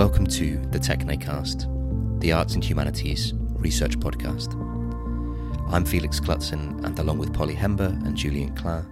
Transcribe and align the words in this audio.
Welcome 0.00 0.28
to 0.28 0.56
the 0.70 0.78
Technecast, 0.78 2.20
the 2.20 2.32
Arts 2.32 2.54
and 2.54 2.64
Humanities 2.64 3.34
Research 3.36 3.98
Podcast. 4.00 4.54
I'm 5.70 5.84
Felix 5.84 6.18
Clutson, 6.18 6.82
and 6.86 6.98
along 6.98 7.18
with 7.18 7.34
Polly 7.34 7.54
Hember 7.54 7.90
and 8.06 8.16
Julian 8.16 8.56
Clare, 8.56 8.86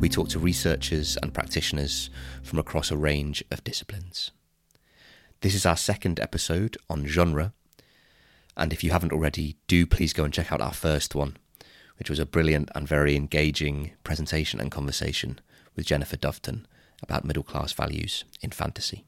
we 0.00 0.08
talk 0.08 0.28
to 0.30 0.40
researchers 0.40 1.16
and 1.22 1.32
practitioners 1.32 2.10
from 2.42 2.58
across 2.58 2.90
a 2.90 2.96
range 2.96 3.44
of 3.52 3.62
disciplines. 3.62 4.32
This 5.40 5.54
is 5.54 5.64
our 5.64 5.76
second 5.76 6.18
episode 6.18 6.76
on 6.90 7.06
genre, 7.06 7.52
and 8.56 8.72
if 8.72 8.82
you 8.82 8.90
haven't 8.90 9.12
already, 9.12 9.54
do 9.68 9.86
please 9.86 10.12
go 10.12 10.24
and 10.24 10.34
check 10.34 10.50
out 10.50 10.60
our 10.60 10.74
first 10.74 11.14
one, 11.14 11.36
which 11.96 12.10
was 12.10 12.18
a 12.18 12.26
brilliant 12.26 12.72
and 12.74 12.88
very 12.88 13.14
engaging 13.14 13.92
presentation 14.02 14.60
and 14.60 14.72
conversation 14.72 15.38
with 15.76 15.86
Jennifer 15.86 16.16
Doveton 16.16 16.64
about 17.04 17.24
middle 17.24 17.44
class 17.44 17.70
values 17.70 18.24
in 18.40 18.50
fantasy. 18.50 19.04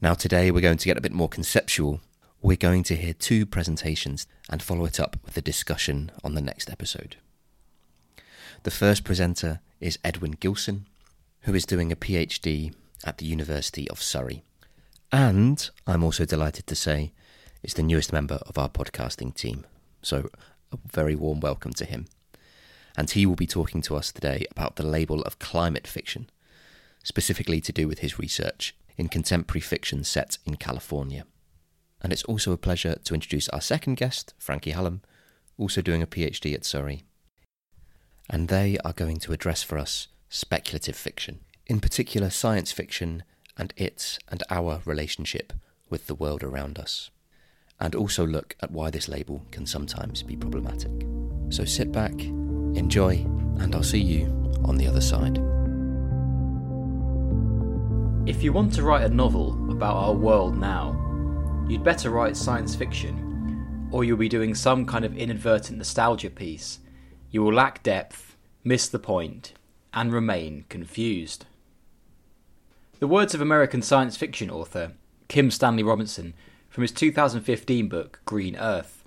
Now, 0.00 0.14
today 0.14 0.52
we're 0.52 0.60
going 0.60 0.78
to 0.78 0.86
get 0.86 0.96
a 0.96 1.00
bit 1.00 1.12
more 1.12 1.28
conceptual. 1.28 2.00
We're 2.40 2.56
going 2.56 2.84
to 2.84 2.94
hear 2.94 3.12
two 3.12 3.44
presentations 3.44 4.28
and 4.48 4.62
follow 4.62 4.84
it 4.84 5.00
up 5.00 5.16
with 5.24 5.36
a 5.36 5.42
discussion 5.42 6.12
on 6.22 6.34
the 6.34 6.40
next 6.40 6.70
episode. 6.70 7.16
The 8.62 8.70
first 8.70 9.02
presenter 9.02 9.58
is 9.80 9.98
Edwin 10.04 10.36
Gilson, 10.38 10.86
who 11.42 11.54
is 11.54 11.66
doing 11.66 11.90
a 11.90 11.96
PhD 11.96 12.72
at 13.04 13.18
the 13.18 13.26
University 13.26 13.90
of 13.90 14.00
Surrey. 14.00 14.44
And 15.10 15.68
I'm 15.84 16.04
also 16.04 16.24
delighted 16.24 16.68
to 16.68 16.76
say 16.76 17.12
is 17.64 17.74
the 17.74 17.82
newest 17.82 18.12
member 18.12 18.38
of 18.46 18.56
our 18.56 18.68
podcasting 18.68 19.34
team. 19.34 19.66
So, 20.00 20.28
a 20.70 20.78
very 20.86 21.16
warm 21.16 21.40
welcome 21.40 21.72
to 21.72 21.84
him. 21.84 22.06
And 22.96 23.10
he 23.10 23.26
will 23.26 23.34
be 23.34 23.48
talking 23.48 23.82
to 23.82 23.96
us 23.96 24.12
today 24.12 24.46
about 24.52 24.76
the 24.76 24.86
label 24.86 25.22
of 25.22 25.40
climate 25.40 25.88
fiction, 25.88 26.30
specifically 27.02 27.60
to 27.62 27.72
do 27.72 27.88
with 27.88 27.98
his 27.98 28.16
research 28.16 28.76
in 28.98 29.08
contemporary 29.08 29.60
fiction 29.60 30.04
set 30.04 30.36
in 30.44 30.56
California. 30.56 31.24
And 32.02 32.12
it's 32.12 32.24
also 32.24 32.52
a 32.52 32.58
pleasure 32.58 32.96
to 33.04 33.14
introduce 33.14 33.48
our 33.48 33.60
second 33.60 33.94
guest, 33.94 34.34
Frankie 34.38 34.72
Hallam, 34.72 35.00
also 35.56 35.80
doing 35.80 36.02
a 36.02 36.06
PhD 36.06 36.54
at 36.54 36.64
Surrey. 36.64 37.04
And 38.28 38.48
they 38.48 38.76
are 38.84 38.92
going 38.92 39.16
to 39.18 39.32
address 39.32 39.62
for 39.62 39.78
us 39.78 40.08
speculative 40.28 40.96
fiction, 40.96 41.40
in 41.66 41.80
particular 41.80 42.28
science 42.28 42.72
fiction 42.72 43.22
and 43.56 43.72
its 43.76 44.18
and 44.28 44.42
our 44.50 44.82
relationship 44.84 45.52
with 45.88 46.06
the 46.06 46.14
world 46.14 46.42
around 46.42 46.78
us, 46.78 47.10
and 47.80 47.94
also 47.94 48.26
look 48.26 48.54
at 48.60 48.70
why 48.70 48.90
this 48.90 49.08
label 49.08 49.44
can 49.50 49.66
sometimes 49.66 50.22
be 50.22 50.36
problematic. 50.36 50.90
So 51.50 51.64
sit 51.64 51.90
back, 51.90 52.12
enjoy, 52.20 53.24
and 53.58 53.74
I'll 53.74 53.82
see 53.82 54.02
you 54.02 54.26
on 54.64 54.76
the 54.76 54.86
other 54.86 55.00
side. 55.00 55.38
If 58.28 58.42
you 58.42 58.52
want 58.52 58.74
to 58.74 58.82
write 58.82 59.04
a 59.04 59.08
novel 59.08 59.56
about 59.70 59.96
our 59.96 60.12
world 60.12 60.54
now, 60.58 60.92
you'd 61.66 61.82
better 61.82 62.10
write 62.10 62.36
science 62.36 62.76
fiction, 62.76 63.88
or 63.90 64.04
you'll 64.04 64.18
be 64.18 64.28
doing 64.28 64.54
some 64.54 64.84
kind 64.84 65.06
of 65.06 65.16
inadvertent 65.16 65.78
nostalgia 65.78 66.28
piece. 66.28 66.80
You 67.30 67.42
will 67.42 67.54
lack 67.54 67.82
depth, 67.82 68.36
miss 68.62 68.86
the 68.86 68.98
point, 68.98 69.54
and 69.94 70.12
remain 70.12 70.66
confused. 70.68 71.46
The 72.98 73.06
words 73.06 73.32
of 73.32 73.40
American 73.40 73.80
science 73.80 74.18
fiction 74.18 74.50
author 74.50 74.92
Kim 75.28 75.50
Stanley 75.50 75.82
Robinson 75.82 76.34
from 76.68 76.82
his 76.82 76.92
2015 76.92 77.88
book 77.88 78.20
Green 78.26 78.56
Earth. 78.56 79.04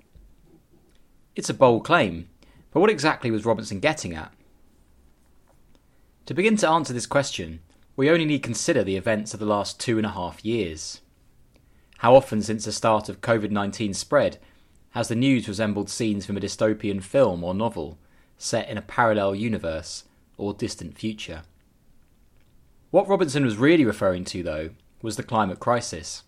It's 1.36 1.48
a 1.48 1.54
bold 1.54 1.84
claim, 1.84 2.28
but 2.72 2.80
what 2.80 2.90
exactly 2.90 3.30
was 3.30 3.46
Robinson 3.46 3.78
getting 3.78 4.16
at? 4.16 4.32
To 6.26 6.34
begin 6.34 6.56
to 6.56 6.68
answer 6.68 6.92
this 6.92 7.06
question, 7.06 7.60
we 7.96 8.10
only 8.10 8.24
need 8.24 8.42
consider 8.42 8.82
the 8.82 8.96
events 8.96 9.34
of 9.34 9.40
the 9.40 9.46
last 9.46 9.78
two 9.78 9.98
and 9.98 10.06
a 10.06 10.10
half 10.10 10.44
years. 10.44 11.00
How 11.98 12.16
often 12.16 12.42
since 12.42 12.64
the 12.64 12.72
start 12.72 13.08
of 13.08 13.20
COVID 13.20 13.50
19 13.50 13.94
spread 13.94 14.38
has 14.90 15.08
the 15.08 15.14
news 15.14 15.46
resembled 15.46 15.90
scenes 15.90 16.26
from 16.26 16.36
a 16.36 16.40
dystopian 16.40 17.02
film 17.02 17.44
or 17.44 17.54
novel 17.54 17.98
set 18.38 18.68
in 18.68 18.78
a 18.78 18.82
parallel 18.82 19.34
universe 19.34 20.04
or 20.36 20.54
distant 20.54 20.96
future? 20.96 21.42
What 22.90 23.08
Robinson 23.08 23.44
was 23.44 23.56
really 23.56 23.84
referring 23.84 24.24
to, 24.26 24.42
though, 24.42 24.70
was 25.00 25.16
the 25.16 25.22
climate 25.22 25.60
crisis. 25.60 26.22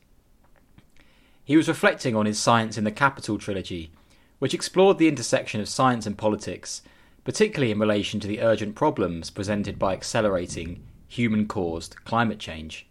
He 1.45 1.57
was 1.57 1.69
reflecting 1.69 2.17
on 2.17 2.25
his 2.25 2.39
Science 2.39 2.79
in 2.79 2.85
the 2.85 2.91
Capital 2.91 3.37
trilogy, 3.37 3.91
which 4.39 4.55
explored 4.55 4.99
the 4.99 5.09
intersection 5.09 5.61
of 5.61 5.69
science 5.69 6.07
and 6.07 6.17
politics, 6.17 6.83
particularly 7.23 7.71
in 7.71 7.79
relation 7.79 8.19
to 8.21 8.29
the 8.29 8.41
urgent 8.41 8.75
problems 8.75 9.31
presented 9.31 9.79
by 9.79 9.93
accelerating 9.93 10.83
human 11.15 11.47
caused 11.47 12.05
climate 12.05 12.39
change. 12.39 12.87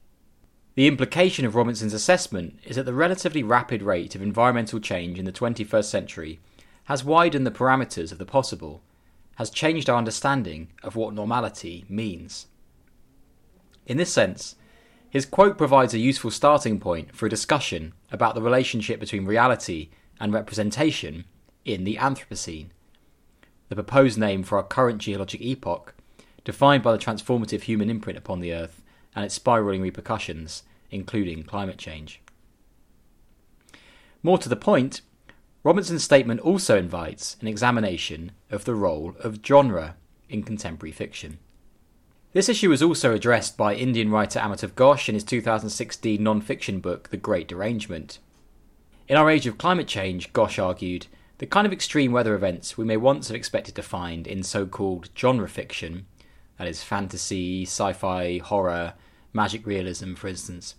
The 0.76 0.88
implication 0.88 1.46
of 1.46 1.56
Robinson's 1.56 1.94
assessment 1.94 2.58
is 2.64 2.78
that 2.78 2.86
the 2.86 2.94
relatively 2.94 3.44
rapid 3.44 3.84
rate 3.84 4.16
of 4.16 4.22
environmental 4.22 4.80
change 4.80 5.20
in 5.20 5.26
the 5.26 5.32
21st 5.32 5.86
century 5.86 6.40
has 6.86 7.04
widened 7.04 7.46
the 7.46 7.52
parameters 7.52 8.12
of 8.12 8.18
the 8.18 8.26
possible, 8.26 8.82
has 9.36 9.50
changed 9.50 9.90
our 9.90 9.98
understanding 9.98 10.70
of 10.82 10.96
what 10.96 11.14
normality 11.14 11.86
means. 11.90 12.48
In 13.86 13.98
this 13.98 14.12
sense, 14.12 14.56
his 15.10 15.26
quote 15.26 15.58
provides 15.58 15.94
a 15.94 16.00
useful 16.00 16.32
starting 16.32 16.80
point 16.80 17.16
for 17.16 17.28
a 17.28 17.30
discussion 17.30 17.94
about 18.12 18.34
the 18.34 18.42
relationship 18.42 19.00
between 19.00 19.26
reality 19.26 19.90
and 20.20 20.34
representation 20.34 21.26
in 21.66 21.84
the 21.84 21.98
Anthropocene, 21.98 22.70
the 23.70 23.76
proposed 23.76 24.18
name 24.18 24.44
for 24.44 24.58
our 24.58 24.64
current 24.64 25.00
geologic 25.00 25.42
epoch 25.42 25.94
defined 26.44 26.84
by 26.84 26.92
the 26.92 26.98
transformative 26.98 27.62
human 27.62 27.90
imprint 27.90 28.18
upon 28.18 28.40
the 28.40 28.54
Earth 28.54 28.82
and 29.16 29.24
its 29.24 29.36
spiralling 29.36 29.82
repercussions, 29.82 30.64
including 30.92 31.44
climate 31.44 31.78
change. 31.78 32.22
More 34.22 34.38
to 34.38 34.50
the 34.50 34.56
point, 34.56 35.02
Robinson's 35.64 36.04
statement 36.04 36.40
also 36.42 36.78
invites 36.78 37.38
an 37.42 37.48
examination 37.48 38.32
of 38.50 38.66
the 38.66 38.76
role 38.76 39.16
of 39.20 39.40
genre 39.46 39.96
in 40.30 40.44
contemporary 40.44 40.92
fiction. 40.92 41.40
This 42.34 42.50
issue 42.50 42.70
was 42.70 42.82
also 42.82 43.14
addressed 43.14 43.58
by 43.58 43.76
Indian 43.76 44.10
writer 44.10 44.40
Amitav 44.40 44.72
Ghosh 44.72 45.08
in 45.08 45.16
his 45.16 45.24
2016 45.24 46.22
non 46.22 46.42
fiction 46.42 46.80
book, 46.80 47.10
The 47.10 47.18
Great 47.18 47.48
Derangement. 47.48 48.20
In 49.08 49.18
our 49.18 49.30
age 49.30 49.46
of 49.46 49.58
climate 49.58 49.88
change, 49.88 50.34
Ghosh 50.34 50.62
argued, 50.62 51.08
the 51.38 51.46
kind 51.46 51.68
of 51.68 51.74
extreme 51.74 52.12
weather 52.12 52.36
events 52.36 52.78
we 52.78 52.86
may 52.86 52.98
once 52.98 53.28
have 53.28 53.36
expected 53.36 53.76
to 53.76 53.84
find 53.84 54.26
in 54.26 54.44
so 54.44 54.66
called 54.66 55.10
genre 55.16 55.48
fiction 55.48 56.08
that 56.64 56.70
is 56.70 56.82
fantasy, 56.82 57.64
sci-fi, 57.64 58.38
horror, 58.38 58.94
magic 59.34 59.66
realism, 59.68 60.14
for 60.14 60.30
instance, 60.30 60.76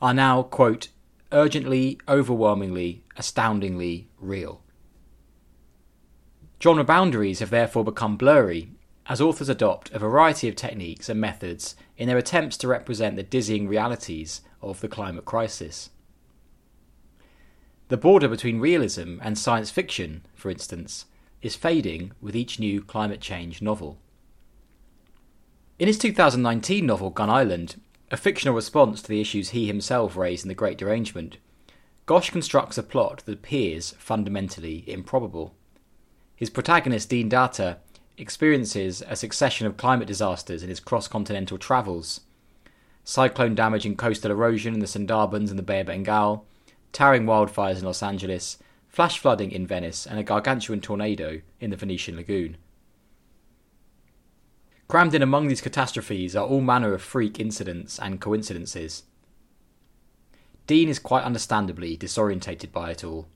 are 0.00 0.14
now, 0.14 0.44
quote, 0.44 0.90
urgently, 1.32 1.98
overwhelmingly, 2.06 3.02
astoundingly 3.16 4.06
real. 4.20 4.62
Genre 6.62 6.84
boundaries 6.84 7.40
have 7.40 7.50
therefore 7.50 7.82
become 7.82 8.16
blurry 8.16 8.70
as 9.06 9.20
authors 9.20 9.48
adopt 9.48 9.90
a 9.90 9.98
variety 9.98 10.48
of 10.48 10.54
techniques 10.54 11.08
and 11.08 11.20
methods 11.20 11.74
in 11.96 12.06
their 12.06 12.16
attempts 12.16 12.56
to 12.58 12.68
represent 12.68 13.16
the 13.16 13.24
dizzying 13.24 13.66
realities 13.66 14.40
of 14.62 14.80
the 14.80 14.88
climate 14.88 15.24
crisis. 15.24 15.90
The 17.88 17.96
border 17.96 18.28
between 18.28 18.60
realism 18.60 19.18
and 19.20 19.36
science 19.36 19.72
fiction, 19.72 20.24
for 20.36 20.48
instance, 20.48 21.06
is 21.42 21.56
fading 21.56 22.12
with 22.20 22.36
each 22.36 22.60
new 22.60 22.80
climate 22.82 23.20
change 23.20 23.60
novel. 23.60 23.98
In 25.76 25.88
his 25.88 25.98
2019 25.98 26.86
novel 26.86 27.10
Gun 27.10 27.28
Island, 27.28 27.80
a 28.10 28.16
fictional 28.16 28.54
response 28.54 29.02
to 29.02 29.08
the 29.08 29.20
issues 29.20 29.50
he 29.50 29.66
himself 29.66 30.16
raised 30.16 30.44
in 30.44 30.48
The 30.48 30.54
Great 30.54 30.78
Derangement, 30.78 31.38
Ghosh 32.06 32.30
constructs 32.30 32.78
a 32.78 32.82
plot 32.82 33.24
that 33.24 33.32
appears 33.32 33.92
fundamentally 33.98 34.84
improbable. 34.86 35.54
His 36.36 36.50
protagonist, 36.50 37.08
Deen 37.08 37.28
Datta, 37.28 37.78
experiences 38.16 39.02
a 39.08 39.16
succession 39.16 39.66
of 39.66 39.76
climate 39.76 40.06
disasters 40.06 40.62
in 40.62 40.68
his 40.68 40.78
cross 40.78 41.08
continental 41.08 41.58
travels 41.58 42.20
cyclone 43.04 43.54
damage 43.54 43.84
and 43.84 43.98
coastal 43.98 44.30
erosion 44.30 44.74
in 44.74 44.80
the 44.80 44.86
Sundarbans 44.86 45.50
and 45.50 45.58
the 45.58 45.62
Bay 45.62 45.80
of 45.80 45.86
Bengal, 45.86 46.46
towering 46.92 47.26
wildfires 47.26 47.78
in 47.78 47.84
Los 47.84 48.02
Angeles, 48.02 48.58
flash 48.88 49.18
flooding 49.18 49.52
in 49.52 49.66
Venice, 49.66 50.06
and 50.06 50.18
a 50.18 50.22
gargantuan 50.22 50.80
tornado 50.80 51.42
in 51.60 51.70
the 51.70 51.76
Venetian 51.76 52.16
lagoon. 52.16 52.56
Crammed 54.88 55.14
in 55.14 55.22
among 55.22 55.48
these 55.48 55.60
catastrophes 55.60 56.36
are 56.36 56.46
all 56.46 56.60
manner 56.60 56.92
of 56.92 57.02
freak 57.02 57.40
incidents 57.40 57.98
and 57.98 58.20
coincidences. 58.20 59.04
Deen 60.66 60.88
is 60.88 60.98
quite 60.98 61.24
understandably 61.24 61.96
disorientated 61.96 62.72
by 62.72 62.90
it 62.90 63.04
all. 63.04 63.26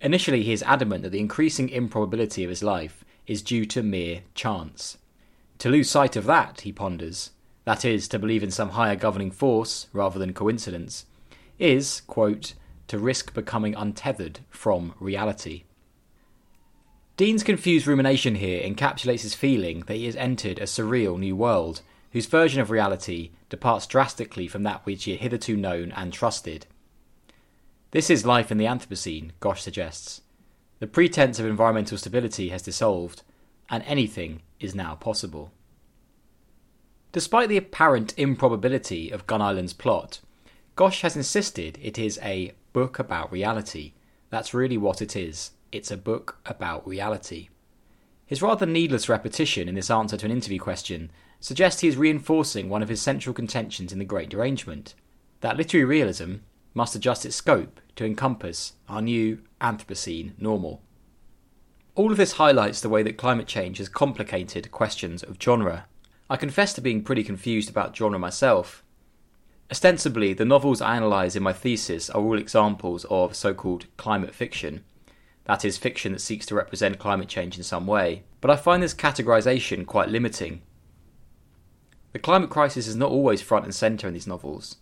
Initially, 0.00 0.42
he 0.42 0.52
is 0.52 0.62
adamant 0.64 1.02
that 1.02 1.10
the 1.10 1.20
increasing 1.20 1.68
improbability 1.68 2.44
of 2.44 2.50
his 2.50 2.62
life 2.62 3.04
is 3.26 3.42
due 3.42 3.64
to 3.66 3.82
mere 3.82 4.22
chance. 4.34 4.98
To 5.58 5.68
lose 5.68 5.88
sight 5.88 6.16
of 6.16 6.24
that, 6.24 6.62
he 6.62 6.72
ponders, 6.72 7.30
that 7.64 7.84
is, 7.84 8.08
to 8.08 8.18
believe 8.18 8.42
in 8.42 8.50
some 8.50 8.70
higher 8.70 8.96
governing 8.96 9.30
force 9.30 9.86
rather 9.92 10.18
than 10.18 10.32
coincidence, 10.32 11.06
is, 11.58 12.00
quote, 12.02 12.54
to 12.88 12.98
risk 12.98 13.32
becoming 13.32 13.74
untethered 13.74 14.40
from 14.50 14.94
reality. 14.98 15.64
Deen's 17.16 17.42
confused 17.42 17.86
rumination 17.86 18.36
here 18.36 18.62
encapsulates 18.62 19.20
his 19.20 19.34
feeling 19.34 19.80
that 19.80 19.96
he 19.96 20.06
has 20.06 20.16
entered 20.16 20.58
a 20.58 20.62
surreal 20.62 21.18
new 21.18 21.36
world, 21.36 21.82
whose 22.12 22.26
version 22.26 22.60
of 22.60 22.70
reality 22.70 23.30
departs 23.50 23.86
drastically 23.86 24.48
from 24.48 24.62
that 24.62 24.84
which 24.86 25.04
he 25.04 25.12
had 25.12 25.20
hitherto 25.20 25.56
known 25.56 25.92
and 25.92 26.12
trusted. 26.12 26.66
This 27.90 28.08
is 28.08 28.24
life 28.24 28.50
in 28.50 28.56
the 28.56 28.64
Anthropocene, 28.64 29.32
Ghosh 29.40 29.58
suggests. 29.58 30.22
The 30.78 30.86
pretense 30.86 31.38
of 31.38 31.44
environmental 31.44 31.98
stability 31.98 32.48
has 32.48 32.62
dissolved, 32.62 33.22
and 33.68 33.82
anything 33.84 34.40
is 34.58 34.74
now 34.74 34.94
possible. 34.94 35.52
Despite 37.12 37.50
the 37.50 37.58
apparent 37.58 38.14
improbability 38.16 39.10
of 39.10 39.26
Gun 39.26 39.42
Island's 39.42 39.74
plot, 39.74 40.20
Ghosh 40.76 41.02
has 41.02 41.14
insisted 41.14 41.78
it 41.82 41.98
is 41.98 42.18
a 42.22 42.54
book 42.72 42.98
about 42.98 43.30
reality. 43.30 43.92
That's 44.30 44.54
really 44.54 44.78
what 44.78 45.02
it 45.02 45.14
is. 45.14 45.50
It's 45.72 45.90
a 45.90 45.96
book 45.96 46.38
about 46.44 46.86
reality. 46.86 47.48
His 48.26 48.42
rather 48.42 48.66
needless 48.66 49.08
repetition 49.08 49.68
in 49.68 49.74
this 49.74 49.90
answer 49.90 50.18
to 50.18 50.26
an 50.26 50.32
interview 50.32 50.58
question 50.58 51.10
suggests 51.40 51.80
he 51.80 51.88
is 51.88 51.96
reinforcing 51.96 52.68
one 52.68 52.82
of 52.82 52.90
his 52.90 53.00
central 53.00 53.32
contentions 53.32 53.90
in 53.90 53.98
The 53.98 54.04
Great 54.04 54.28
Derangement 54.28 54.94
that 55.40 55.56
literary 55.56 55.84
realism 55.84 56.36
must 56.74 56.94
adjust 56.94 57.24
its 57.24 57.36
scope 57.36 57.80
to 57.96 58.04
encompass 58.04 58.74
our 58.86 59.00
new 59.00 59.40
Anthropocene 59.60 60.32
normal. 60.38 60.82
All 61.94 62.10
of 62.10 62.16
this 62.18 62.32
highlights 62.32 62.80
the 62.80 62.88
way 62.88 63.02
that 63.02 63.16
climate 63.16 63.46
change 63.46 63.78
has 63.78 63.88
complicated 63.88 64.70
questions 64.70 65.22
of 65.22 65.36
genre. 65.42 65.86
I 66.28 66.36
confess 66.36 66.74
to 66.74 66.80
being 66.80 67.02
pretty 67.02 67.24
confused 67.24 67.70
about 67.70 67.96
genre 67.96 68.18
myself. 68.18 68.84
Ostensibly, 69.70 70.32
the 70.34 70.44
novels 70.44 70.82
I 70.82 70.96
analyse 70.96 71.34
in 71.34 71.42
my 71.42 71.52
thesis 71.52 72.10
are 72.10 72.22
all 72.22 72.38
examples 72.38 73.04
of 73.10 73.34
so 73.34 73.52
called 73.52 73.86
climate 73.96 74.34
fiction, 74.34 74.84
that 75.44 75.64
is, 75.64 75.78
fiction 75.78 76.12
that 76.12 76.20
seeks 76.20 76.46
to 76.46 76.54
represent 76.54 76.98
climate 76.98 77.28
change 77.28 77.56
in 77.56 77.64
some 77.64 77.86
way, 77.86 78.22
but 78.40 78.50
I 78.50 78.56
find 78.56 78.82
this 78.82 78.94
categorisation 78.94 79.86
quite 79.86 80.08
limiting. 80.08 80.62
The 82.12 82.18
climate 82.18 82.50
crisis 82.50 82.86
is 82.86 82.96
not 82.96 83.10
always 83.10 83.42
front 83.42 83.64
and 83.64 83.74
centre 83.74 84.06
in 84.06 84.14
these 84.14 84.26
novels. 84.26 84.76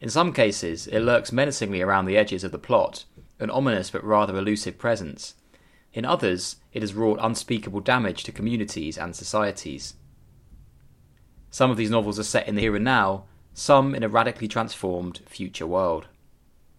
In 0.00 0.10
some 0.10 0.32
cases, 0.32 0.86
it 0.86 1.00
lurks 1.00 1.32
menacingly 1.32 1.80
around 1.80 2.04
the 2.04 2.18
edges 2.18 2.44
of 2.44 2.52
the 2.52 2.58
plot, 2.58 3.04
an 3.40 3.50
ominous 3.50 3.90
but 3.90 4.04
rather 4.04 4.36
elusive 4.36 4.78
presence. 4.78 5.34
In 5.94 6.04
others, 6.04 6.56
it 6.72 6.82
has 6.82 6.94
wrought 6.94 7.18
unspeakable 7.22 7.80
damage 7.80 8.22
to 8.24 8.32
communities 8.32 8.98
and 8.98 9.16
societies. 9.16 9.94
Some 11.50 11.70
of 11.70 11.78
these 11.78 11.90
novels 11.90 12.18
are 12.18 12.24
set 12.24 12.46
in 12.46 12.54
the 12.54 12.60
here 12.60 12.76
and 12.76 12.84
now, 12.84 13.24
some 13.54 13.94
in 13.94 14.02
a 14.02 14.08
radically 14.08 14.46
transformed 14.46 15.22
future 15.26 15.66
world. 15.66 16.08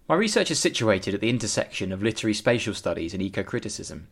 My 0.07 0.15
research 0.15 0.49
is 0.51 0.59
situated 0.59 1.13
at 1.13 1.19
the 1.19 1.29
intersection 1.29 1.91
of 1.91 2.01
literary 2.01 2.33
spatial 2.33 2.73
studies 2.73 3.13
and 3.13 3.21
eco 3.21 3.43
criticism. 3.43 4.07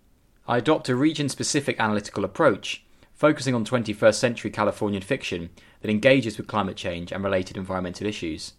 I 0.45 0.57
adopt 0.57 0.89
a 0.89 0.95
region 0.95 1.30
specific 1.30 1.80
analytical 1.80 2.25
approach, 2.25 2.83
focusing 3.13 3.56
on 3.56 3.63
21st 3.63 4.15
century 4.15 4.51
Californian 4.51 5.01
fiction 5.01 5.51
that 5.81 5.89
engages 5.89 6.38
with 6.38 6.47
climate 6.47 6.75
change 6.75 7.13
and 7.13 7.24
related 7.24 7.56
environmental 7.56 8.07
issues. 8.07 8.56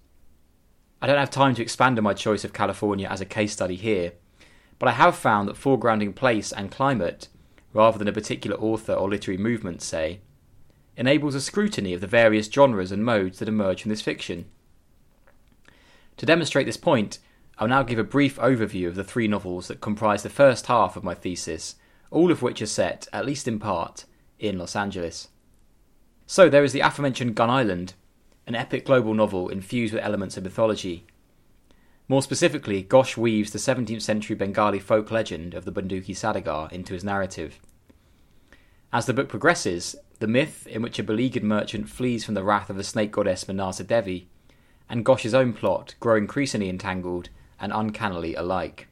I 1.02 1.06
don't 1.06 1.18
have 1.18 1.28
time 1.28 1.54
to 1.56 1.62
expand 1.62 1.98
on 1.98 2.04
my 2.04 2.14
choice 2.14 2.42
of 2.42 2.54
California 2.54 3.06
as 3.06 3.20
a 3.20 3.26
case 3.26 3.52
study 3.52 3.76
here, 3.76 4.14
but 4.78 4.88
I 4.88 4.92
have 4.92 5.14
found 5.14 5.46
that 5.46 5.56
foregrounding 5.56 6.14
place 6.14 6.52
and 6.52 6.70
climate, 6.70 7.28
rather 7.74 7.98
than 7.98 8.08
a 8.08 8.12
particular 8.12 8.56
author 8.56 8.94
or 8.94 9.10
literary 9.10 9.36
movement, 9.36 9.82
say, 9.82 10.20
enables 10.96 11.34
a 11.34 11.42
scrutiny 11.42 11.92
of 11.92 12.00
the 12.00 12.06
various 12.06 12.50
genres 12.50 12.90
and 12.90 13.04
modes 13.04 13.40
that 13.40 13.48
emerge 13.48 13.82
from 13.82 13.90
this 13.90 14.00
fiction. 14.00 14.46
To 16.18 16.26
demonstrate 16.26 16.66
this 16.66 16.76
point, 16.76 17.18
I'll 17.58 17.68
now 17.68 17.82
give 17.82 17.98
a 17.98 18.04
brief 18.04 18.36
overview 18.36 18.86
of 18.88 18.94
the 18.94 19.04
three 19.04 19.28
novels 19.28 19.68
that 19.68 19.80
comprise 19.80 20.22
the 20.22 20.30
first 20.30 20.66
half 20.66 20.96
of 20.96 21.04
my 21.04 21.14
thesis, 21.14 21.76
all 22.10 22.30
of 22.30 22.42
which 22.42 22.62
are 22.62 22.66
set, 22.66 23.08
at 23.12 23.26
least 23.26 23.48
in 23.48 23.58
part, 23.58 24.04
in 24.38 24.58
Los 24.58 24.76
Angeles. 24.76 25.28
So 26.26 26.48
there 26.48 26.64
is 26.64 26.72
the 26.72 26.80
aforementioned 26.80 27.34
Gun 27.34 27.50
Island, 27.50 27.94
an 28.46 28.54
epic 28.54 28.84
global 28.84 29.14
novel 29.14 29.48
infused 29.48 29.94
with 29.94 30.02
elements 30.02 30.36
of 30.36 30.44
mythology. 30.44 31.06
More 32.08 32.22
specifically, 32.22 32.84
Ghosh 32.84 33.16
weaves 33.16 33.50
the 33.50 33.58
17th 33.58 34.02
century 34.02 34.36
Bengali 34.36 34.78
folk 34.78 35.10
legend 35.10 35.54
of 35.54 35.64
the 35.64 35.72
Bonduki 35.72 36.14
Sadagar 36.14 36.70
into 36.70 36.94
his 36.94 37.04
narrative. 37.04 37.58
As 38.92 39.06
the 39.06 39.14
book 39.14 39.28
progresses, 39.28 39.96
the 40.20 40.28
myth 40.28 40.66
in 40.66 40.82
which 40.82 40.98
a 40.98 41.02
beleaguered 41.02 41.42
merchant 41.42 41.88
flees 41.88 42.24
from 42.24 42.34
the 42.34 42.44
wrath 42.44 42.70
of 42.70 42.76
the 42.76 42.84
snake 42.84 43.10
goddess 43.10 43.48
Manasa 43.48 43.82
Devi, 43.82 44.28
and 44.88 45.04
Ghosh's 45.04 45.34
own 45.34 45.52
plot 45.52 45.94
grow 46.00 46.16
increasingly 46.16 46.68
entangled 46.68 47.28
and 47.60 47.72
uncannily 47.72 48.34
alike. 48.34 48.88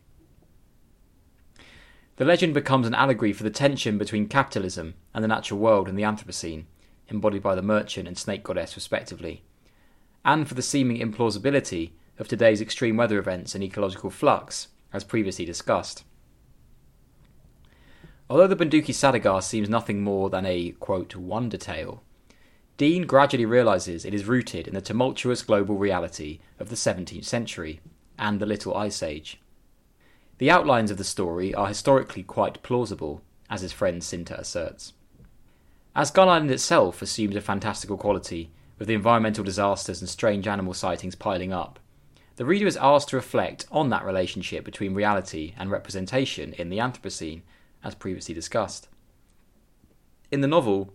The 2.17 2.25
legend 2.25 2.55
becomes 2.55 2.87
an 2.87 2.95
allegory 2.95 3.33
for 3.33 3.43
the 3.43 3.51
tension 3.51 3.99
between 3.99 4.29
capitalism 4.29 4.95
and 5.13 5.25
the 5.25 5.29
natural 5.29 5.59
world 5.59 5.89
in 5.89 5.97
the 5.97 6.05
Anthropocene, 6.05 6.65
embodied 7.09 7.43
by 7.43 7.57
the 7.57 7.63
merchant 7.63 8.07
and 8.07 8.17
snake 8.17 8.45
goddess 8.45 8.77
respectively, 8.77 9.43
and 10.25 10.47
for 10.47 10.55
the 10.55 10.63
seeming 10.63 10.99
implausibility 10.99 11.91
of 12.19 12.29
today's 12.29 12.61
extreme 12.61 12.97
weather 12.97 13.19
events 13.19 13.57
and 13.57 13.65
ecological 13.65 14.11
flux, 14.11 14.69
as 14.93 15.03
previously 15.03 15.45
discussed. 15.45 16.05
Although 18.31 18.47
the 18.47 18.57
Bonduki 18.57 18.95
Sadagar 18.95 19.43
seems 19.43 19.69
nothing 19.69 20.03
more 20.03 20.31
than 20.31 20.47
a, 20.47 20.71
quote, 20.79 21.17
wonder 21.17 21.57
tale, 21.57 22.04
Deen 22.77 23.07
gradually 23.07 23.47
realizes 23.47 24.05
it 24.05 24.15
is 24.15 24.25
rooted 24.25 24.67
in 24.67 24.75
the 24.75 24.81
tumultuous 24.81 25.43
global 25.43 25.77
reality 25.77 26.41
of 26.59 26.71
the 26.71 26.75
17th 26.75 27.25
century 27.25 27.81
and 28.19 28.41
the 28.41 28.47
Little 28.47 28.77
Ice 28.77 29.01
Age. 29.01 29.41
The 30.39 30.51
outlines 30.51 30.91
of 30.91 30.97
the 30.97 31.05
story 31.05 31.55
are 31.55 31.69
historically 31.69 32.25
quite 32.25 32.65
plausible, 32.65 33.23
as 33.49 33.61
his 33.61 33.73
friend 33.73 34.03
Cinta 34.03 34.37
asserts. 34.37 34.93
As 35.95 36.11
Gun 36.11 36.29
Island 36.29 36.51
itself 36.51 37.01
assumes 37.01 37.37
a 37.37 37.41
fantastical 37.41 37.97
quality, 37.97 38.51
with 38.77 38.89
the 38.89 38.95
environmental 38.95 39.45
disasters 39.45 40.01
and 40.01 40.11
strange 40.11 40.49
animal 40.49 40.75
sightings 40.75 41.15
piling 41.15 41.53
up, 41.53 41.79
the 42.35 42.45
reader 42.45 42.67
is 42.67 42.77
asked 42.79 43.11
to 43.11 43.17
reflect 43.17 43.67
on 43.71 43.91
that 43.91 44.05
relationship 44.05 44.65
between 44.65 44.95
reality 44.95 45.55
and 45.57 45.71
representation 45.71 46.53
in 46.55 46.69
the 46.69 46.79
Anthropocene, 46.79 47.43
as 47.85 47.95
previously 47.95 48.35
discussed. 48.35 48.89
In 50.33 50.41
the 50.41 50.49
novel, 50.49 50.93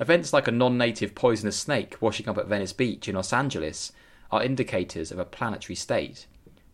events 0.00 0.32
like 0.32 0.48
a 0.48 0.52
non 0.52 0.76
native 0.76 1.14
poisonous 1.14 1.56
snake 1.56 1.96
washing 2.00 2.28
up 2.28 2.38
at 2.38 2.46
Venice 2.46 2.72
Beach 2.72 3.08
in 3.08 3.14
Los 3.14 3.32
Angeles 3.32 3.92
are 4.30 4.42
indicators 4.42 5.12
of 5.12 5.18
a 5.18 5.24
planetary 5.24 5.76
state, 5.76 6.26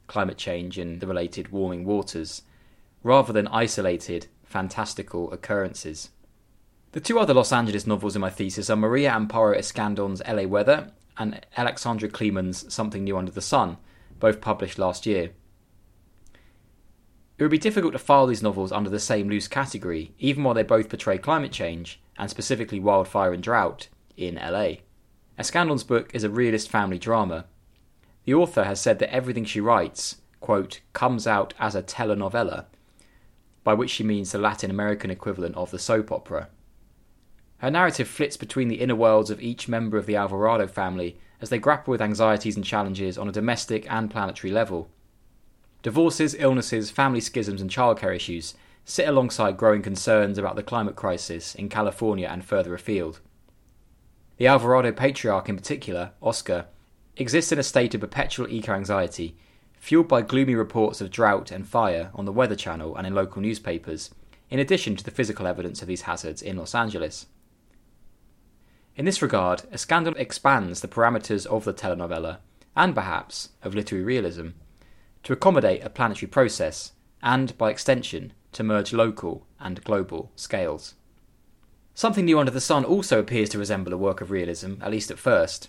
climate 0.06 0.38
change 0.38 0.78
and 0.78 1.00
the 1.00 1.06
related 1.06 1.52
warming 1.52 1.84
waters, 1.84 2.42
rather 3.02 3.32
than 3.32 3.46
isolated, 3.48 4.26
fantastical 4.44 5.32
occurrences. 5.32 6.10
The 6.92 7.00
two 7.00 7.18
other 7.18 7.34
Los 7.34 7.52
Angeles 7.52 7.86
novels 7.86 8.16
in 8.16 8.20
my 8.20 8.30
thesis 8.30 8.68
are 8.68 8.76
Maria 8.76 9.12
Amparo 9.12 9.56
Escandon's 9.56 10.22
LA 10.26 10.42
Weather 10.42 10.90
and 11.16 11.46
Alexandra 11.56 12.08
Kleeman's 12.08 12.72
Something 12.72 13.04
New 13.04 13.16
Under 13.16 13.30
the 13.30 13.40
Sun, 13.40 13.76
both 14.18 14.40
published 14.40 14.78
last 14.78 15.06
year. 15.06 15.30
It 17.40 17.44
would 17.44 17.50
be 17.50 17.56
difficult 17.56 17.94
to 17.94 17.98
file 17.98 18.26
these 18.26 18.42
novels 18.42 18.70
under 18.70 18.90
the 18.90 19.00
same 19.00 19.30
loose 19.30 19.48
category, 19.48 20.12
even 20.18 20.44
while 20.44 20.52
they 20.52 20.62
both 20.62 20.90
portray 20.90 21.16
climate 21.16 21.52
change, 21.52 21.98
and 22.18 22.28
specifically 22.28 22.78
wildfire 22.78 23.32
and 23.32 23.42
drought, 23.42 23.88
in 24.14 24.34
LA. 24.34 24.72
Escandon's 25.38 25.82
book 25.82 26.14
is 26.14 26.22
a 26.22 26.28
realist 26.28 26.68
family 26.68 26.98
drama. 26.98 27.46
The 28.26 28.34
author 28.34 28.64
has 28.64 28.78
said 28.78 28.98
that 28.98 29.10
everything 29.10 29.46
she 29.46 29.58
writes, 29.58 30.16
quote, 30.40 30.82
comes 30.92 31.26
out 31.26 31.54
as 31.58 31.74
a 31.74 31.82
telenovela, 31.82 32.66
by 33.64 33.72
which 33.72 33.88
she 33.88 34.04
means 34.04 34.32
the 34.32 34.38
Latin 34.38 34.70
American 34.70 35.10
equivalent 35.10 35.56
of 35.56 35.70
the 35.70 35.78
soap 35.78 36.12
opera. 36.12 36.50
Her 37.60 37.70
narrative 37.70 38.08
flits 38.08 38.36
between 38.36 38.68
the 38.68 38.82
inner 38.82 38.94
worlds 38.94 39.30
of 39.30 39.40
each 39.40 39.66
member 39.66 39.96
of 39.96 40.04
the 40.04 40.16
Alvarado 40.16 40.66
family 40.66 41.18
as 41.40 41.48
they 41.48 41.58
grapple 41.58 41.92
with 41.92 42.02
anxieties 42.02 42.56
and 42.56 42.66
challenges 42.66 43.16
on 43.16 43.30
a 43.30 43.32
domestic 43.32 43.90
and 43.90 44.10
planetary 44.10 44.52
level. 44.52 44.90
Divorces, 45.82 46.36
illnesses, 46.38 46.90
family 46.90 47.20
schisms, 47.20 47.60
and 47.60 47.70
childcare 47.70 48.14
issues 48.14 48.54
sit 48.84 49.08
alongside 49.08 49.56
growing 49.56 49.82
concerns 49.82 50.36
about 50.36 50.56
the 50.56 50.62
climate 50.62 50.96
crisis 50.96 51.54
in 51.54 51.68
California 51.68 52.28
and 52.30 52.44
further 52.44 52.74
afield. 52.74 53.20
The 54.36 54.46
Alvarado 54.46 54.92
patriarch, 54.92 55.48
in 55.48 55.56
particular, 55.56 56.12
Oscar, 56.20 56.66
exists 57.16 57.52
in 57.52 57.58
a 57.58 57.62
state 57.62 57.94
of 57.94 58.00
perpetual 58.00 58.48
eco 58.48 58.72
anxiety, 58.72 59.36
fueled 59.78 60.08
by 60.08 60.22
gloomy 60.22 60.54
reports 60.54 61.00
of 61.00 61.10
drought 61.10 61.50
and 61.50 61.66
fire 61.66 62.10
on 62.14 62.24
the 62.24 62.32
Weather 62.32 62.56
Channel 62.56 62.96
and 62.96 63.06
in 63.06 63.14
local 63.14 63.40
newspapers, 63.40 64.10
in 64.50 64.58
addition 64.58 64.96
to 64.96 65.04
the 65.04 65.10
physical 65.10 65.46
evidence 65.46 65.80
of 65.80 65.88
these 65.88 66.02
hazards 66.02 66.42
in 66.42 66.56
Los 66.56 66.74
Angeles. 66.74 67.26
In 68.96 69.04
this 69.04 69.22
regard, 69.22 69.62
Escandon 69.72 70.18
expands 70.18 70.80
the 70.80 70.88
parameters 70.88 71.46
of 71.46 71.64
the 71.64 71.72
telenovela, 71.72 72.38
and 72.76 72.94
perhaps 72.94 73.50
of 73.62 73.74
literary 73.74 74.04
realism, 74.04 74.48
to 75.22 75.32
accommodate 75.32 75.84
a 75.84 75.90
planetary 75.90 76.28
process, 76.28 76.92
and, 77.22 77.56
by 77.58 77.70
extension, 77.70 78.32
to 78.52 78.62
merge 78.62 78.92
local 78.92 79.46
and 79.58 79.84
global 79.84 80.30
scales. 80.36 80.94
Something 81.94 82.24
New 82.24 82.38
Under 82.38 82.52
the 82.52 82.60
Sun 82.60 82.84
also 82.84 83.18
appears 83.18 83.48
to 83.50 83.58
resemble 83.58 83.92
a 83.92 83.98
work 83.98 84.20
of 84.20 84.30
realism, 84.30 84.74
at 84.80 84.90
least 84.90 85.10
at 85.10 85.18
first. 85.18 85.68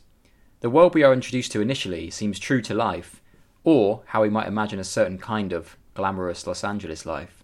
The 0.62 0.70
world 0.70 0.94
we 0.94 1.04
are 1.04 1.14
introduced 1.14 1.52
to 1.54 1.62
initially 1.62 2.10
seems 2.10 2.40
true 2.40 2.62
to 2.62 2.74
life, 2.74 3.22
or 3.64 4.04
how 4.08 4.22
we 4.22 4.30
might 4.30 4.48
imagine 4.48 4.80
a 4.80 4.84
certain 4.84 5.18
kind 5.18 5.52
of 5.52 5.78
glamorous 5.94 6.48
Los 6.48 6.64
Angeles 6.64 7.06
life. 7.06 7.44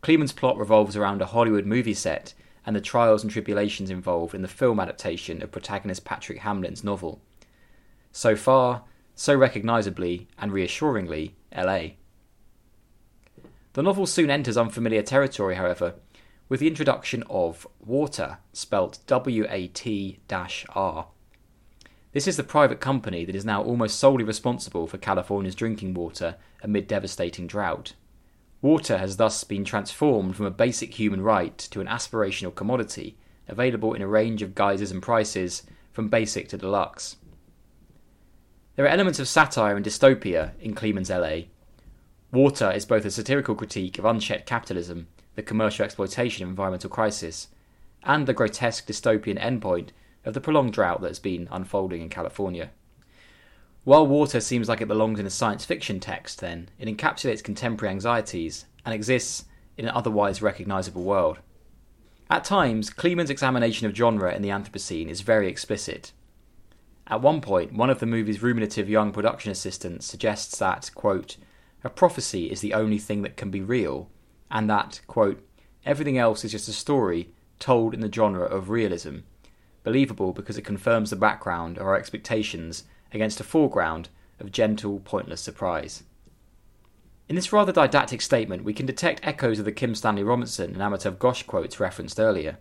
Kleeman's 0.00 0.32
plot 0.32 0.56
revolves 0.56 0.96
around 0.96 1.22
a 1.22 1.26
Hollywood 1.26 1.66
movie 1.66 1.94
set 1.94 2.34
and 2.66 2.76
the 2.76 2.80
trials 2.80 3.22
and 3.22 3.32
tribulations 3.32 3.90
involved 3.90 4.34
in 4.34 4.42
the 4.42 4.48
film 4.48 4.78
adaptation 4.78 5.42
of 5.42 5.50
protagonist 5.50 6.04
Patrick 6.04 6.40
Hamlin's 6.40 6.84
novel. 6.84 7.20
So 8.12 8.36
far, 8.36 8.82
so 9.18 9.34
recognisably 9.34 10.28
and 10.38 10.52
reassuringly, 10.52 11.34
LA. 11.52 11.88
The 13.72 13.82
novel 13.82 14.06
soon 14.06 14.30
enters 14.30 14.56
unfamiliar 14.56 15.02
territory, 15.02 15.56
however, 15.56 15.94
with 16.48 16.60
the 16.60 16.68
introduction 16.68 17.24
of 17.28 17.66
Water, 17.84 18.38
spelt 18.52 19.00
W 19.08 19.44
A 19.50 19.66
T 19.66 20.20
R. 20.28 21.08
This 22.12 22.28
is 22.28 22.36
the 22.36 22.44
private 22.44 22.78
company 22.78 23.24
that 23.24 23.34
is 23.34 23.44
now 23.44 23.60
almost 23.60 23.98
solely 23.98 24.22
responsible 24.22 24.86
for 24.86 24.98
California's 24.98 25.56
drinking 25.56 25.94
water 25.94 26.36
amid 26.62 26.86
devastating 26.86 27.48
drought. 27.48 27.94
Water 28.62 28.98
has 28.98 29.16
thus 29.16 29.42
been 29.42 29.64
transformed 29.64 30.36
from 30.36 30.46
a 30.46 30.50
basic 30.50 30.94
human 30.94 31.22
right 31.22 31.58
to 31.58 31.80
an 31.80 31.88
aspirational 31.88 32.54
commodity 32.54 33.18
available 33.48 33.94
in 33.94 34.02
a 34.02 34.06
range 34.06 34.42
of 34.42 34.54
guises 34.54 34.92
and 34.92 35.02
prices 35.02 35.64
from 35.92 36.08
basic 36.08 36.48
to 36.50 36.56
deluxe. 36.56 37.16
There 38.78 38.86
are 38.86 38.90
elements 38.90 39.18
of 39.18 39.26
satire 39.26 39.74
and 39.74 39.84
dystopia 39.84 40.52
in 40.60 40.72
Kleeman's 40.72 41.10
LA. 41.10 41.48
Water 42.30 42.70
is 42.70 42.86
both 42.86 43.04
a 43.04 43.10
satirical 43.10 43.56
critique 43.56 43.98
of 43.98 44.04
unchecked 44.04 44.46
capitalism, 44.46 45.08
the 45.34 45.42
commercial 45.42 45.84
exploitation 45.84 46.44
of 46.44 46.50
environmental 46.50 46.88
crisis, 46.88 47.48
and 48.04 48.24
the 48.24 48.32
grotesque 48.32 48.86
dystopian 48.86 49.36
endpoint 49.36 49.88
of 50.24 50.32
the 50.32 50.40
prolonged 50.40 50.74
drought 50.74 51.00
that 51.00 51.08
has 51.08 51.18
been 51.18 51.48
unfolding 51.50 52.02
in 52.02 52.08
California. 52.08 52.70
While 53.82 54.06
water 54.06 54.38
seems 54.38 54.68
like 54.68 54.80
it 54.80 54.86
belongs 54.86 55.18
in 55.18 55.26
a 55.26 55.30
science 55.30 55.64
fiction 55.64 55.98
text, 55.98 56.38
then, 56.40 56.68
it 56.78 56.86
encapsulates 56.86 57.42
contemporary 57.42 57.90
anxieties 57.90 58.66
and 58.84 58.94
exists 58.94 59.46
in 59.76 59.86
an 59.86 59.94
otherwise 59.96 60.40
recognisable 60.40 61.02
world. 61.02 61.40
At 62.30 62.44
times, 62.44 62.90
Kleeman's 62.90 63.28
examination 63.28 63.88
of 63.88 63.96
genre 63.96 64.32
in 64.32 64.42
the 64.42 64.50
Anthropocene 64.50 65.08
is 65.08 65.22
very 65.22 65.48
explicit. 65.48 66.12
At 67.08 67.22
one 67.22 67.40
point, 67.40 67.72
one 67.72 67.88
of 67.88 68.00
the 68.00 68.06
movie's 68.06 68.42
ruminative 68.42 68.88
young 68.88 69.12
production 69.12 69.50
assistants 69.50 70.06
suggests 70.06 70.58
that, 70.58 70.90
quote, 70.94 71.38
a 71.82 71.88
prophecy 71.88 72.50
is 72.50 72.60
the 72.60 72.74
only 72.74 72.98
thing 72.98 73.22
that 73.22 73.36
can 73.36 73.50
be 73.50 73.62
real, 73.62 74.10
and 74.50 74.68
that, 74.68 75.00
quote, 75.06 75.42
everything 75.86 76.18
else 76.18 76.44
is 76.44 76.52
just 76.52 76.68
a 76.68 76.72
story 76.72 77.30
told 77.58 77.94
in 77.94 78.00
the 78.00 78.12
genre 78.12 78.44
of 78.44 78.68
realism, 78.68 79.18
believable 79.84 80.32
because 80.32 80.58
it 80.58 80.66
confirms 80.66 81.08
the 81.08 81.16
background 81.16 81.78
of 81.78 81.86
our 81.86 81.96
expectations 81.96 82.84
against 83.12 83.40
a 83.40 83.44
foreground 83.44 84.10
of 84.38 84.52
gentle, 84.52 85.00
pointless 85.00 85.40
surprise. 85.40 86.02
In 87.28 87.36
this 87.36 87.52
rather 87.52 87.72
didactic 87.72 88.20
statement, 88.20 88.64
we 88.64 88.74
can 88.74 88.86
detect 88.86 89.26
echoes 89.26 89.58
of 89.58 89.64
the 89.64 89.72
Kim 89.72 89.94
Stanley 89.94 90.22
Robinson 90.22 90.72
and 90.72 90.82
Amitav 90.82 91.16
Ghosh 91.16 91.46
quotes 91.46 91.80
referenced 91.80 92.20
earlier. 92.20 92.58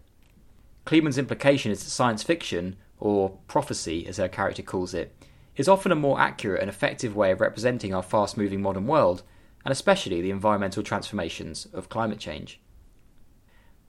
Kleeman's 0.85 1.17
implication 1.17 1.71
is 1.71 1.83
that 1.83 1.89
science 1.89 2.23
fiction, 2.23 2.77
or 2.99 3.37
prophecy 3.47 4.05
as 4.07 4.17
her 4.17 4.27
character 4.27 4.61
calls 4.61 4.93
it, 4.93 5.13
is 5.55 5.67
often 5.67 5.91
a 5.91 5.95
more 5.95 6.19
accurate 6.19 6.61
and 6.61 6.69
effective 6.69 7.15
way 7.15 7.31
of 7.31 7.41
representing 7.41 7.93
our 7.93 8.03
fast 8.03 8.37
moving 8.37 8.61
modern 8.61 8.87
world, 8.87 9.23
and 9.65 9.71
especially 9.71 10.21
the 10.21 10.31
environmental 10.31 10.83
transformations 10.83 11.67
of 11.73 11.89
climate 11.89 12.19
change. 12.19 12.59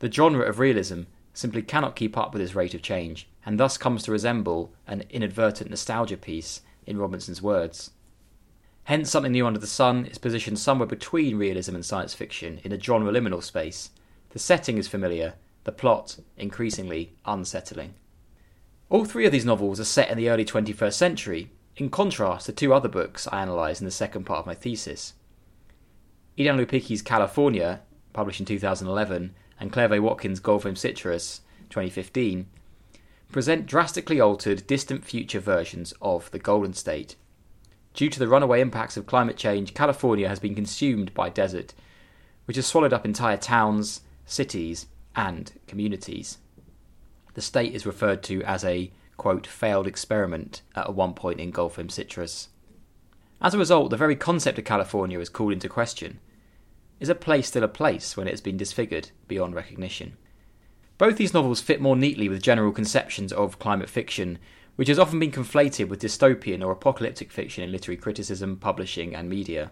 The 0.00 0.10
genre 0.10 0.46
of 0.48 0.58
realism 0.58 1.02
simply 1.34 1.62
cannot 1.62 1.96
keep 1.96 2.16
up 2.16 2.32
with 2.32 2.42
this 2.42 2.54
rate 2.54 2.74
of 2.74 2.82
change, 2.82 3.28
and 3.44 3.60
thus 3.60 3.78
comes 3.78 4.02
to 4.02 4.12
resemble 4.12 4.72
an 4.86 5.04
inadvertent 5.10 5.70
nostalgia 5.70 6.16
piece, 6.16 6.62
in 6.88 6.96
Robinson's 6.96 7.42
words. 7.42 7.90
Hence, 8.84 9.10
something 9.10 9.32
new 9.32 9.46
under 9.46 9.60
the 9.60 9.66
sun 9.66 10.06
is 10.06 10.16
positioned 10.16 10.58
somewhere 10.58 10.86
between 10.86 11.36
realism 11.36 11.74
and 11.74 11.84
science 11.84 12.14
fiction 12.14 12.60
in 12.64 12.72
a 12.72 12.80
genre 12.80 13.12
liminal 13.12 13.42
space. 13.42 13.90
The 14.30 14.38
setting 14.38 14.78
is 14.78 14.88
familiar, 14.88 15.34
the 15.64 15.72
plot 15.72 16.18
increasingly 16.38 17.12
unsettling. 17.26 17.94
All 18.90 19.04
three 19.04 19.26
of 19.26 19.32
these 19.32 19.44
novels 19.44 19.78
are 19.78 19.84
set 19.84 20.08
in 20.08 20.16
the 20.16 20.30
early 20.30 20.46
21st 20.46 20.94
century, 20.94 21.50
in 21.76 21.90
contrast 21.90 22.46
to 22.46 22.52
two 22.52 22.72
other 22.72 22.88
books 22.88 23.28
I 23.30 23.42
analysed 23.42 23.82
in 23.82 23.84
the 23.84 23.90
second 23.90 24.24
part 24.24 24.40
of 24.40 24.46
my 24.46 24.54
thesis. 24.54 25.12
Edan 26.38 26.56
Lepucki's 26.56 27.02
California, 27.02 27.82
published 28.14 28.40
in 28.40 28.46
2011, 28.46 29.34
and 29.60 29.70
Claire 29.70 29.90
Vaye 29.90 30.00
Watkins' 30.00 30.40
Gold 30.40 30.62
Fame 30.62 30.74
Citrus, 30.74 31.42
2015, 31.68 32.46
present 33.30 33.66
drastically 33.66 34.20
altered, 34.20 34.66
distant 34.66 35.04
future 35.04 35.40
versions 35.40 35.92
of 36.00 36.30
the 36.30 36.38
Golden 36.38 36.72
State. 36.72 37.14
Due 37.92 38.08
to 38.08 38.18
the 38.18 38.28
runaway 38.28 38.62
impacts 38.62 38.96
of 38.96 39.04
climate 39.04 39.36
change, 39.36 39.74
California 39.74 40.28
has 40.28 40.38
been 40.38 40.54
consumed 40.54 41.12
by 41.12 41.28
desert, 41.28 41.74
which 42.46 42.56
has 42.56 42.66
swallowed 42.66 42.94
up 42.94 43.04
entire 43.04 43.36
towns, 43.36 44.00
cities, 44.24 44.86
and 45.14 45.52
communities. 45.66 46.38
The 47.38 47.42
state 47.42 47.72
is 47.72 47.86
referred 47.86 48.24
to 48.24 48.42
as 48.42 48.64
a 48.64 48.90
quote 49.16 49.46
failed 49.46 49.86
experiment 49.86 50.62
at 50.74 50.96
one 50.96 51.14
point 51.14 51.38
in 51.38 51.52
Gold 51.52 51.72
Fame 51.72 51.88
Citrus. 51.88 52.48
As 53.40 53.54
a 53.54 53.58
result, 53.58 53.90
the 53.90 53.96
very 53.96 54.16
concept 54.16 54.58
of 54.58 54.64
California 54.64 55.20
is 55.20 55.28
called 55.28 55.52
into 55.52 55.68
question. 55.68 56.18
Is 56.98 57.08
a 57.08 57.14
place 57.14 57.46
still 57.46 57.62
a 57.62 57.68
place 57.68 58.16
when 58.16 58.26
it 58.26 58.32
has 58.32 58.40
been 58.40 58.56
disfigured 58.56 59.12
beyond 59.28 59.54
recognition? 59.54 60.16
Both 60.98 61.16
these 61.16 61.32
novels 61.32 61.60
fit 61.60 61.80
more 61.80 61.94
neatly 61.94 62.28
with 62.28 62.42
general 62.42 62.72
conceptions 62.72 63.32
of 63.32 63.60
climate 63.60 63.88
fiction, 63.88 64.40
which 64.74 64.88
has 64.88 64.98
often 64.98 65.20
been 65.20 65.30
conflated 65.30 65.86
with 65.86 66.00
dystopian 66.00 66.60
or 66.60 66.72
apocalyptic 66.72 67.30
fiction 67.30 67.62
in 67.62 67.70
literary 67.70 67.98
criticism, 67.98 68.56
publishing, 68.56 69.14
and 69.14 69.28
media. 69.28 69.70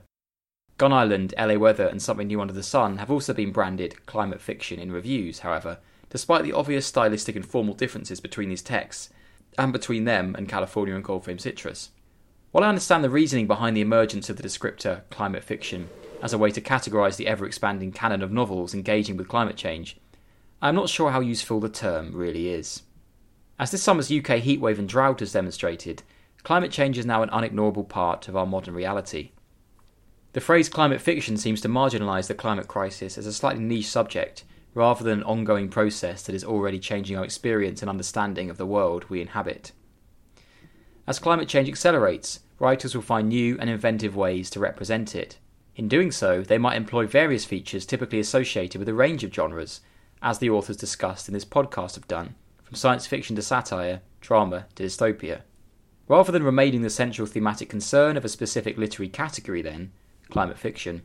Gun 0.79 0.93
Island, 0.93 1.35
LA 1.37 1.57
Weather, 1.57 1.89
and 1.89 2.01
Something 2.01 2.29
New 2.29 2.41
Under 2.41 2.55
the 2.55 2.63
Sun 2.63 2.99
have 2.99 3.11
also 3.11 3.35
been 3.35 3.51
branded 3.51 4.07
climate 4.07 4.41
fiction 4.41 4.79
in 4.79 4.93
reviews, 4.93 5.41
however, 5.41 5.79
despite 6.11 6.45
the 6.45 6.53
obvious 6.53 6.87
stylistic 6.87 7.37
and 7.37 7.47
formal 7.47 7.75
differences 7.75 8.21
between 8.21 8.49
these 8.49 8.63
texts, 8.63 9.11
and 9.59 9.73
between 9.73 10.05
them 10.05 10.35
and 10.37 10.49
California 10.49 10.95
and 10.95 11.05
Gold 11.05 11.25
Fame 11.25 11.39
Citrus. 11.39 11.91
While 12.53 12.65
I 12.65 12.69
understand 12.69 13.05
the 13.05 13.11
reasoning 13.11 13.47
behind 13.47 13.77
the 13.77 13.81
emergence 13.81 14.31
of 14.31 14.37
the 14.37 14.43
descriptor 14.43 15.03
climate 15.11 15.45
fiction 15.45 15.89
as 16.23 16.33
a 16.33 16.39
way 16.39 16.51
to 16.51 16.61
categorise 16.61 17.17
the 17.17 17.27
ever 17.27 17.47
expanding 17.47 17.93
canon 17.93 18.23
of 18.23 18.33
novels 18.33 18.75
engaging 18.75 19.17
with 19.17 19.29
climate 19.29 19.57
change, 19.57 19.99
I 20.63 20.69
am 20.69 20.75
not 20.75 20.89
sure 20.89 21.11
how 21.11 21.21
useful 21.21 21.61
the 21.61 21.69
term 21.69 22.15
really 22.15 22.49
is. 22.49 22.83
As 23.59 23.71
this 23.71 23.83
summer's 23.83 24.11
UK 24.11 24.41
heatwave 24.41 24.79
and 24.79 24.89
drought 24.89 25.21
has 25.21 25.33
demonstrated, 25.33 26.03
climate 26.43 26.71
change 26.71 26.97
is 26.97 27.07
now 27.07 27.23
an 27.23 27.31
unignorable 27.31 27.89
part 27.89 28.29
of 28.29 28.37
our 28.37 28.47
modern 28.47 28.75
reality. 28.75 29.33
The 30.33 30.41
phrase 30.41 30.69
climate 30.69 31.01
fiction 31.01 31.37
seems 31.37 31.61
to 31.63 31.69
marginalise 31.69 32.27
the 32.27 32.35
climate 32.35 32.69
crisis 32.69 33.17
as 33.17 33.27
a 33.27 33.33
slightly 33.33 33.63
niche 33.63 33.89
subject, 33.89 34.45
rather 34.77 35.03
than 35.03 35.21
an 35.21 35.25
ongoing 35.25 35.71
process 35.71 36.23
that 36.23 36.35
is 36.35 36.45
already 36.45 36.79
changing 36.79 37.17
our 37.17 37.25
experience 37.25 37.81
and 37.81 37.89
understanding 37.89 38.51
of 38.51 38.59
the 38.59 38.67
world 38.67 39.07
we 39.09 39.23
inhabit. 39.23 39.73
As 41.07 41.19
climate 41.19 41.49
change 41.49 41.67
accelerates, 41.67 42.41
writers 42.59 42.95
will 42.95 43.01
find 43.01 43.31
new 43.31 43.57
and 43.59 43.71
inventive 43.71 44.15
ways 44.15 44.51
to 44.51 44.61
represent 44.61 45.15
it. 45.15 45.39
In 45.77 45.89
doing 45.89 46.11
so, 46.11 46.43
they 46.43 46.59
might 46.59 46.77
employ 46.77 47.07
various 47.07 47.47
features 47.47 47.87
typically 47.87 48.21
associated 48.21 48.79
with 48.79 48.89
a 48.91 48.95
range 48.95 49.25
of 49.25 49.33
genres, 49.33 49.81
as 50.21 50.41
the 50.41 50.51
authors 50.51 50.77
discussed 50.77 51.27
in 51.27 51.33
this 51.33 51.45
podcast 51.47 51.95
have 51.95 52.07
done, 52.07 52.35
from 52.63 52.75
science 52.75 53.07
fiction 53.07 53.35
to 53.37 53.43
satire, 53.43 54.03
drama 54.21 54.67
to 54.75 54.83
dystopia. 54.83 55.41
Rather 56.07 56.31
than 56.31 56.43
remaining 56.43 56.83
the 56.83 56.91
central 56.91 57.27
thematic 57.27 57.71
concern 57.71 58.15
of 58.15 58.27
a 58.27 58.29
specific 58.29 58.77
literary 58.77 59.09
category, 59.09 59.63
then, 59.63 59.93
climate 60.29 60.59
fiction, 60.59 61.01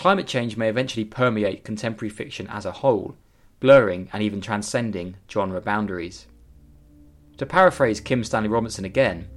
climate 0.00 0.26
change 0.26 0.56
may 0.56 0.70
eventually 0.70 1.04
permeate 1.04 1.62
contemporary 1.62 2.08
fiction 2.08 2.46
as 2.46 2.64
a 2.64 2.72
whole, 2.72 3.14
blurring 3.60 4.08
and 4.14 4.22
even 4.22 4.40
transcending 4.40 5.14
genre 5.30 5.60
boundaries. 5.60 6.26
To 7.36 7.44
paraphrase 7.44 8.00
Kim 8.00 8.24
Stanley 8.24 8.48
Robinson 8.48 8.86
again, 8.86 9.28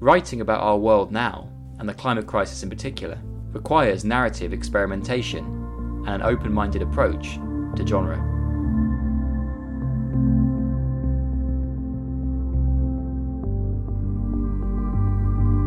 writing 0.00 0.40
about 0.40 0.60
our 0.60 0.76
world 0.76 1.12
now, 1.12 1.48
and 1.78 1.88
the 1.88 1.94
climate 1.94 2.26
crisis 2.26 2.64
in 2.64 2.68
particular, 2.68 3.16
requires 3.52 4.04
narrative 4.04 4.52
experimentation 4.52 5.44
and 6.04 6.16
an 6.16 6.22
open 6.22 6.52
minded 6.52 6.82
approach 6.82 7.34
to 7.76 7.86
genre. 7.86 8.27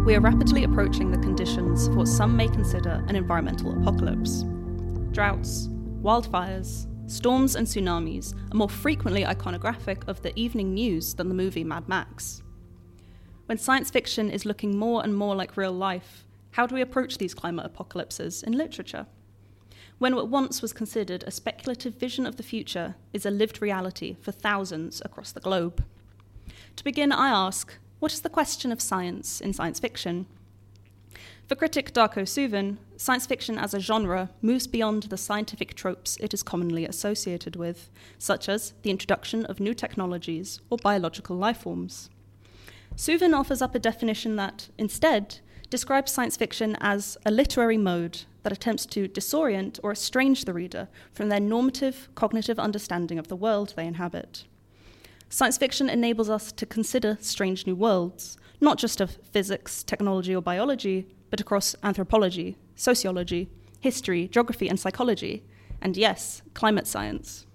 We 0.06 0.16
are 0.16 0.20
rapidly 0.20 0.64
approaching 0.64 1.12
the 1.12 1.18
conditions 1.18 1.88
for 1.88 1.96
what 1.96 2.08
some 2.08 2.36
may 2.36 2.48
consider 2.48 3.04
an 3.08 3.16
environmental 3.16 3.80
apocalypse. 3.80 4.44
Droughts, 5.12 5.68
wildfires, 6.02 6.88
storms, 7.10 7.56
and 7.56 7.68
tsunamis 7.68 8.34
are 8.52 8.58
more 8.58 8.70
frequently 8.70 9.24
iconographic 9.24 10.08
of 10.08 10.22
the 10.22 10.38
evening 10.38 10.74
news 10.74 11.14
than 11.14 11.30
the 11.30 11.36
movie 11.36 11.64
Mad 11.64 11.88
Max. 11.88 12.42
When 13.46 13.58
science 13.58 13.90
fiction 13.92 14.30
is 14.30 14.46
looking 14.46 14.78
more 14.78 15.04
and 15.04 15.16
more 15.16 15.36
like 15.36 15.56
real 15.56 15.74
life, 15.74 16.26
how 16.52 16.66
do 16.66 16.76
we 16.76 16.82
approach 16.82 17.18
these 17.18 17.34
climate 17.34 17.66
apocalypses 17.66 18.44
in 18.44 18.54
literature? 18.54 19.06
when 20.02 20.16
what 20.16 20.30
once 20.30 20.64
was 20.64 20.74
considered 20.74 21.24
a 21.28 21.30
speculative 21.30 21.94
vision 21.94 22.26
of 22.26 22.36
the 22.36 22.42
future 22.42 22.96
is 23.14 23.24
a 23.24 23.30
lived 23.30 23.62
reality 23.62 24.18
for 24.20 24.32
thousands 24.32 25.00
across 25.06 25.32
the 25.32 25.40
globe. 25.40 25.86
To 26.78 26.84
begin, 26.84 27.12
I 27.12 27.30
ask 27.30 27.78
what 28.02 28.12
is 28.12 28.22
the 28.22 28.30
question 28.30 28.72
of 28.72 28.82
science 28.82 29.40
in 29.40 29.54
science 29.54 29.80
fiction? 29.80 30.26
For 31.48 31.54
critic 31.54 31.94
Darko 31.94 32.24
Suvin, 32.24 32.78
science 32.98 33.28
fiction 33.28 33.60
as 33.60 33.76
a 33.76 33.80
genre 33.80 34.32
moves 34.42 34.66
beyond 34.66 35.04
the 35.04 35.18
scientific 35.18 35.76
tropes 35.76 36.18
it 36.20 36.34
is 36.34 36.42
commonly 36.42 36.84
associated 36.84 37.56
with, 37.56 37.92
such 38.18 38.50
as 38.50 38.74
the 38.82 38.90
introduction 38.90 39.46
of 39.46 39.60
new 39.60 39.76
technologies 39.76 40.62
or 40.72 40.80
biological 40.80 41.36
life 41.36 41.60
forms. 41.60 42.10
Suvin 42.96 43.38
offers 43.38 43.62
up 43.62 43.76
a 43.76 43.80
definition 43.80 44.36
that, 44.36 44.70
instead, 44.80 45.38
describes 45.70 46.12
science 46.12 46.36
fiction 46.36 46.76
as 46.82 47.20
a 47.24 47.30
literary 47.30 47.78
mode 47.78 48.24
that 48.42 48.52
attempts 48.52 48.88
to 48.88 49.08
disorient 49.08 49.80
or 49.84 49.92
estrange 49.92 50.46
the 50.46 50.54
reader 50.54 50.88
from 51.14 51.30
their 51.30 51.40
normative 51.40 52.10
cognitive 52.16 52.58
understanding 52.58 53.20
of 53.20 53.28
the 53.28 53.36
world 53.36 53.74
they 53.76 53.86
inhabit. 53.86 54.46
Science 55.34 55.58
fiction 55.58 55.90
enables 55.90 56.30
us 56.30 56.52
to 56.52 56.66
consider 56.66 57.18
strange 57.22 57.66
new 57.66 57.74
worlds, 57.74 58.38
not 58.60 58.78
just 58.78 59.00
of 59.00 59.18
physics, 59.32 59.82
technology, 59.82 60.36
or 60.36 60.42
biology, 60.42 61.08
but 61.30 61.40
across 61.40 61.74
anthropology, 61.84 62.58
sociology, 62.76 63.50
history, 63.80 64.28
geography, 64.28 64.68
and 64.68 64.78
psychology, 64.78 65.42
and 65.82 65.96
yes, 65.96 66.42
climate 66.54 66.86
science. 66.86 67.46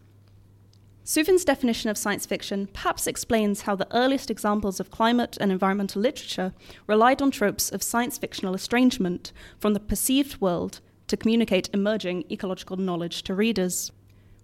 Suvin's 1.04 1.44
definition 1.44 1.90
of 1.90 1.98
science 1.98 2.24
fiction 2.24 2.66
perhaps 2.72 3.06
explains 3.06 3.60
how 3.60 3.76
the 3.76 3.94
earliest 3.94 4.30
examples 4.30 4.80
of 4.80 4.90
climate 4.90 5.36
and 5.38 5.52
environmental 5.52 6.00
literature 6.00 6.54
relied 6.86 7.20
on 7.20 7.30
tropes 7.30 7.70
of 7.70 7.82
science 7.82 8.16
fictional 8.16 8.54
estrangement 8.54 9.34
from 9.58 9.74
the 9.74 9.80
perceived 9.80 10.40
world 10.40 10.80
to 11.08 11.16
communicate 11.18 11.68
emerging 11.74 12.24
ecological 12.30 12.78
knowledge 12.78 13.22
to 13.24 13.34
readers. 13.34 13.92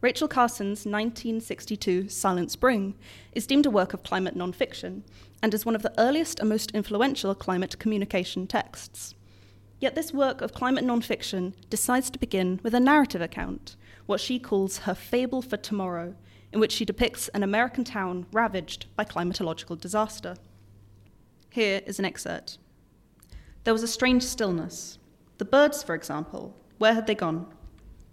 Rachel 0.02 0.26
Carson's 0.26 0.84
1962 0.84 2.08
Silent 2.08 2.50
Spring 2.50 2.96
is 3.34 3.46
deemed 3.46 3.66
a 3.66 3.70
work 3.70 3.94
of 3.94 4.02
climate 4.02 4.36
nonfiction 4.36 5.02
and 5.40 5.54
is 5.54 5.64
one 5.64 5.76
of 5.76 5.82
the 5.82 5.94
earliest 5.96 6.40
and 6.40 6.48
most 6.48 6.72
influential 6.72 7.36
climate 7.36 7.78
communication 7.78 8.48
texts. 8.48 9.14
Yet 9.78 9.94
this 9.94 10.12
work 10.12 10.40
of 10.40 10.54
climate 10.54 10.84
nonfiction 10.84 11.54
decides 11.70 12.10
to 12.10 12.18
begin 12.18 12.58
with 12.64 12.74
a 12.74 12.80
narrative 12.80 13.22
account, 13.22 13.76
what 14.06 14.20
she 14.20 14.40
calls 14.40 14.78
her 14.78 14.94
fable 14.96 15.40
for 15.40 15.56
tomorrow, 15.56 16.16
in 16.52 16.58
which 16.58 16.72
she 16.72 16.84
depicts 16.84 17.28
an 17.28 17.44
American 17.44 17.84
town 17.84 18.26
ravaged 18.32 18.86
by 18.96 19.04
climatological 19.04 19.80
disaster. 19.80 20.34
Here 21.50 21.80
is 21.86 22.00
an 22.00 22.04
excerpt. 22.04 22.58
There 23.62 23.72
was 23.72 23.84
a 23.84 23.88
strange 23.88 24.24
stillness. 24.24 24.98
The 25.38 25.44
birds, 25.44 25.84
for 25.84 25.94
example, 25.94 26.56
where 26.78 26.94
had 26.94 27.06
they 27.06 27.14
gone? 27.14 27.46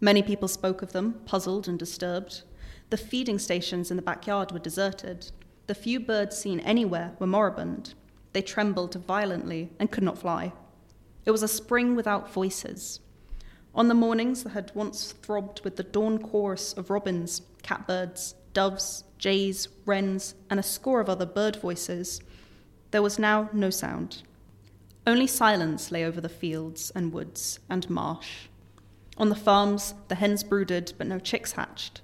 Many 0.01 0.23
people 0.23 0.47
spoke 0.47 0.81
of 0.81 0.93
them, 0.93 1.21
puzzled 1.25 1.67
and 1.67 1.77
disturbed. 1.77 2.43
The 2.89 2.97
feeding 2.97 3.37
stations 3.37 3.91
in 3.91 3.97
the 3.97 4.03
backyard 4.03 4.51
were 4.51 4.59
deserted. 4.59 5.31
The 5.67 5.75
few 5.75 5.99
birds 5.99 6.37
seen 6.37 6.59
anywhere 6.61 7.15
were 7.19 7.27
moribund. 7.27 7.93
They 8.33 8.41
trembled 8.41 8.95
violently 8.95 9.71
and 9.79 9.91
could 9.91 10.03
not 10.03 10.17
fly. 10.17 10.53
It 11.25 11.31
was 11.31 11.43
a 11.43 11.47
spring 11.47 11.95
without 11.95 12.31
voices. 12.31 13.01
On 13.75 13.87
the 13.87 13.93
mornings 13.93 14.43
that 14.43 14.51
had 14.51 14.71
once 14.73 15.11
throbbed 15.11 15.61
with 15.63 15.75
the 15.75 15.83
dawn 15.83 16.17
chorus 16.17 16.73
of 16.73 16.89
robins, 16.89 17.41
catbirds, 17.61 18.35
doves, 18.53 19.03
jays, 19.17 19.67
wrens, 19.85 20.33
and 20.49 20.59
a 20.59 20.63
score 20.63 21.01
of 21.01 21.09
other 21.09 21.25
bird 21.25 21.57
voices, 21.57 22.21
there 22.91 23.01
was 23.01 23.19
now 23.19 23.49
no 23.53 23.69
sound. 23.69 24.23
Only 25.05 25.27
silence 25.27 25.91
lay 25.91 26.03
over 26.03 26.19
the 26.19 26.29
fields 26.29 26.91
and 26.95 27.13
woods 27.13 27.59
and 27.69 27.89
marsh. 27.89 28.47
On 29.19 29.29
the 29.29 29.35
farms, 29.35 29.93
the 30.07 30.15
hens 30.15 30.43
brooded, 30.43 30.93
but 30.97 31.07
no 31.07 31.19
chicks 31.19 31.51
hatched. 31.51 32.01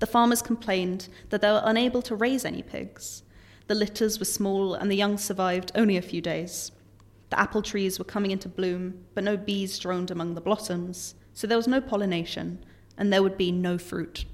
The 0.00 0.06
farmers 0.06 0.42
complained 0.42 1.08
that 1.30 1.40
they 1.40 1.48
were 1.48 1.62
unable 1.64 2.02
to 2.02 2.14
raise 2.14 2.44
any 2.44 2.62
pigs. 2.62 3.22
The 3.66 3.74
litters 3.74 4.18
were 4.18 4.26
small, 4.26 4.74
and 4.74 4.90
the 4.90 4.96
young 4.96 5.16
survived 5.16 5.72
only 5.74 5.96
a 5.96 6.02
few 6.02 6.20
days. 6.20 6.72
The 7.30 7.40
apple 7.40 7.62
trees 7.62 7.98
were 7.98 8.04
coming 8.04 8.30
into 8.30 8.48
bloom, 8.48 9.04
but 9.14 9.24
no 9.24 9.36
bees 9.36 9.78
droned 9.78 10.10
among 10.10 10.34
the 10.34 10.40
blossoms, 10.40 11.14
so 11.32 11.46
there 11.46 11.56
was 11.56 11.68
no 11.68 11.80
pollination, 11.80 12.64
and 12.96 13.12
there 13.12 13.22
would 13.22 13.36
be 13.36 13.50
no 13.50 13.78
fruit. 13.78 14.24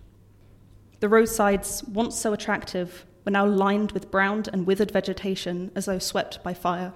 The 1.00 1.08
roadsides, 1.08 1.84
once 1.84 2.16
so 2.16 2.32
attractive, 2.32 3.06
were 3.24 3.32
now 3.32 3.46
lined 3.46 3.92
with 3.92 4.10
browned 4.10 4.48
and 4.52 4.66
withered 4.66 4.90
vegetation 4.90 5.70
as 5.74 5.86
though 5.86 5.98
swept 5.98 6.42
by 6.42 6.54
fire. 6.54 6.92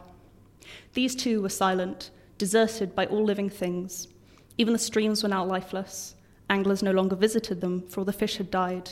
These 0.95 1.15
too 1.15 1.43
were 1.43 1.49
silent, 1.49 2.11
deserted 2.39 2.95
by 2.95 3.07
all 3.07 3.25
living 3.25 3.51
things. 3.51 4.09
Even 4.59 4.73
the 4.73 4.79
streams 4.79 5.23
were 5.23 5.29
now 5.29 5.45
lifeless. 5.45 6.17
Anglers 6.51 6.83
no 6.83 6.91
longer 6.91 7.15
visited 7.15 7.61
them, 7.61 7.83
for 7.89 8.01
all 8.01 8.05
the 8.05 8.13
fish 8.13 8.37
had 8.37 8.51
died. 8.51 8.91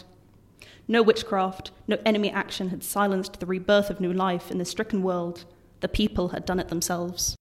No 0.89 1.03
witchcraft, 1.03 1.73
no 1.89 1.99
enemy 2.07 2.31
action 2.31 2.69
had 2.69 2.85
silenced 2.85 3.41
the 3.41 3.47
rebirth 3.47 3.91
of 3.91 4.01
new 4.01 4.13
life 4.13 4.51
in 4.51 4.59
this 4.59 4.71
stricken 4.71 5.03
world, 5.03 5.45
the 5.81 5.89
people 5.89 6.29
had 6.29 6.47
done 6.47 6.61
it 6.61 6.69
themselves. 6.69 7.37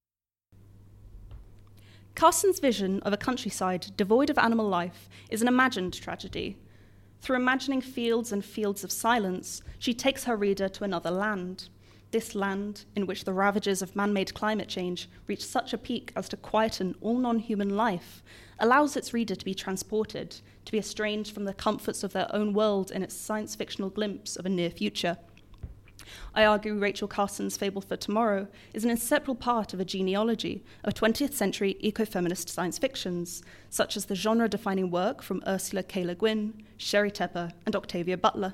Carson's 2.16 2.60
vision 2.60 3.00
of 3.02 3.12
a 3.12 3.18
countryside 3.18 3.88
devoid 3.96 4.30
of 4.30 4.38
animal 4.38 4.68
life 4.68 5.08
is 5.30 5.42
an 5.42 5.48
imagined 5.48 5.94
tragedy. 5.94 6.56
Through 7.20 7.36
imagining 7.36 7.80
fields 7.80 8.32
and 8.32 8.44
fields 8.44 8.82
of 8.82 8.90
silence, 8.90 9.62
she 9.78 9.94
takes 9.94 10.24
her 10.24 10.36
reader 10.36 10.68
to 10.68 10.84
another 10.84 11.10
land. 11.10 11.68
This 12.12 12.34
land, 12.34 12.84
in 12.94 13.06
which 13.06 13.24
the 13.24 13.32
ravages 13.32 13.82
of 13.82 13.96
man 13.96 14.12
made 14.12 14.32
climate 14.32 14.68
change 14.68 15.08
reach 15.26 15.44
such 15.44 15.72
a 15.72 15.78
peak 15.78 16.12
as 16.14 16.28
to 16.28 16.36
quieten 16.36 16.94
all 17.00 17.18
non 17.18 17.40
human 17.40 17.76
life, 17.76 18.22
allows 18.58 18.96
its 18.96 19.12
reader 19.12 19.34
to 19.34 19.44
be 19.44 19.54
transported, 19.54 20.40
to 20.64 20.72
be 20.72 20.78
estranged 20.78 21.34
from 21.34 21.44
the 21.44 21.54
comforts 21.54 22.04
of 22.04 22.12
their 22.12 22.32
own 22.34 22.52
world 22.52 22.90
in 22.90 23.02
its 23.02 23.14
science 23.14 23.54
fictional 23.54 23.90
glimpse 23.90 24.36
of 24.36 24.46
a 24.46 24.48
near 24.48 24.70
future. 24.70 25.18
I 26.34 26.44
argue 26.44 26.78
Rachel 26.78 27.08
Carson's 27.08 27.56
Fable 27.56 27.80
for 27.80 27.96
Tomorrow 27.96 28.46
is 28.72 28.84
an 28.84 28.90
inseparable 28.90 29.34
part 29.34 29.74
of 29.74 29.80
a 29.80 29.84
genealogy 29.84 30.64
of 30.84 30.94
20th 30.94 31.32
century 31.32 31.76
ecofeminist 31.82 32.48
science 32.48 32.78
fictions, 32.78 33.42
such 33.70 33.96
as 33.96 34.06
the 34.06 34.14
genre 34.14 34.48
defining 34.48 34.90
work 34.90 35.22
from 35.22 35.42
Ursula 35.46 35.82
K. 35.82 36.04
Le 36.04 36.14
Guin, 36.14 36.62
Sheri 36.78 37.12
Tepper, 37.12 37.52
and 37.64 37.74
Octavia 37.74 38.16
Butler. 38.16 38.52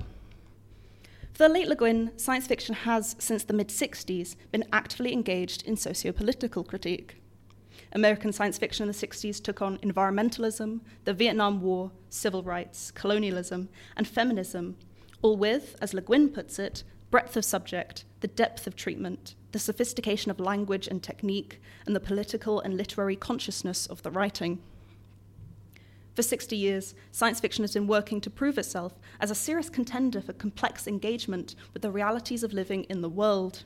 For 1.33 1.47
the 1.47 1.53
late 1.53 1.67
Le 1.67 1.75
Guin, 1.75 2.11
science 2.15 2.45
fiction 2.45 2.75
has, 2.75 3.15
since 3.17 3.43
the 3.43 3.53
mid 3.53 3.69
60s, 3.69 4.35
been 4.51 4.65
actively 4.71 5.13
engaged 5.13 5.63
in 5.63 5.75
socio 5.75 6.11
political 6.11 6.63
critique. 6.63 7.23
American 7.91 8.31
science 8.31 8.59
fiction 8.59 8.83
in 8.83 8.87
the 8.87 8.93
60s 8.93 9.41
took 9.41 9.59
on 9.59 9.79
environmentalism, 9.79 10.81
the 11.05 11.13
Vietnam 11.13 11.59
War, 11.59 11.91
civil 12.07 12.43
rights, 12.43 12.91
colonialism, 12.91 13.69
and 13.97 14.07
feminism, 14.07 14.75
all 15.23 15.35
with, 15.35 15.75
as 15.81 15.95
Le 15.95 16.01
Guin 16.01 16.29
puts 16.29 16.59
it, 16.59 16.83
breadth 17.09 17.35
of 17.35 17.43
subject, 17.43 18.05
the 18.19 18.27
depth 18.27 18.67
of 18.67 18.75
treatment, 18.75 19.33
the 19.53 19.59
sophistication 19.59 20.29
of 20.29 20.39
language 20.39 20.87
and 20.87 21.01
technique, 21.01 21.59
and 21.87 21.95
the 21.95 21.99
political 21.99 22.59
and 22.59 22.77
literary 22.77 23.15
consciousness 23.15 23.87
of 23.87 24.03
the 24.03 24.11
writing. 24.11 24.61
For 26.15 26.21
60 26.21 26.55
years, 26.55 26.93
science 27.11 27.39
fiction 27.39 27.63
has 27.63 27.73
been 27.73 27.87
working 27.87 28.21
to 28.21 28.29
prove 28.29 28.57
itself 28.59 28.93
as 29.19 29.31
a 29.31 29.35
serious 29.35 29.69
contender 29.69 30.21
for 30.21 30.33
complex 30.33 30.87
engagement 30.87 31.55
with 31.73 31.81
the 31.81 31.91
realities 31.91 32.43
of 32.43 32.53
living 32.53 32.83
in 32.83 33.01
the 33.01 33.09
world. 33.09 33.63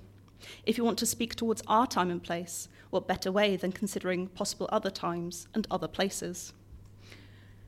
If 0.65 0.77
you 0.77 0.85
want 0.85 0.97
to 0.99 1.05
speak 1.05 1.35
towards 1.35 1.63
our 1.67 1.87
time 1.87 2.09
and 2.09 2.23
place, 2.23 2.69
what 2.89 3.07
better 3.07 3.31
way 3.31 3.57
than 3.57 3.73
considering 3.73 4.27
possible 4.27 4.69
other 4.71 4.89
times 4.89 5.47
and 5.53 5.67
other 5.69 5.89
places? 5.89 6.53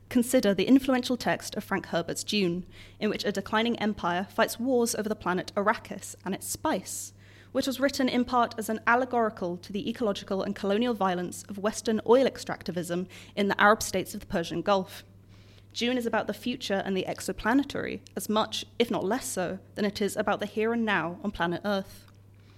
Consider 0.08 0.54
the 0.54 0.66
influential 0.66 1.16
text 1.16 1.54
of 1.56 1.64
Frank 1.64 1.86
Herbert's 1.86 2.24
Dune, 2.24 2.64
in 2.98 3.10
which 3.10 3.24
a 3.24 3.32
declining 3.32 3.78
empire 3.78 4.26
fights 4.30 4.58
wars 4.58 4.94
over 4.94 5.08
the 5.08 5.14
planet 5.14 5.52
Arrakis 5.56 6.16
and 6.24 6.34
its 6.34 6.48
spice, 6.48 7.12
which 7.52 7.66
was 7.66 7.80
written 7.80 8.08
in 8.08 8.24
part 8.24 8.54
as 8.58 8.68
an 8.68 8.80
allegorical 8.86 9.56
to 9.58 9.72
the 9.72 9.88
ecological 9.88 10.42
and 10.42 10.54
colonial 10.54 10.94
violence 10.94 11.42
of 11.48 11.58
Western 11.58 12.00
oil 12.06 12.26
extractivism 12.26 13.06
in 13.34 13.48
the 13.48 13.60
Arab 13.60 13.82
states 13.82 14.14
of 14.14 14.20
the 14.20 14.26
Persian 14.26 14.62
Gulf. 14.62 15.04
Dune 15.72 15.98
is 15.98 16.06
about 16.06 16.26
the 16.26 16.34
future 16.34 16.82
and 16.84 16.96
the 16.96 17.04
exoplanetary, 17.08 18.00
as 18.16 18.28
much, 18.28 18.64
if 18.78 18.90
not 18.90 19.04
less 19.04 19.26
so, 19.26 19.58
than 19.74 19.84
it 19.84 20.00
is 20.02 20.16
about 20.16 20.40
the 20.40 20.46
here 20.46 20.72
and 20.72 20.84
now 20.84 21.18
on 21.22 21.30
planet 21.30 21.60
Earth. 21.64 22.06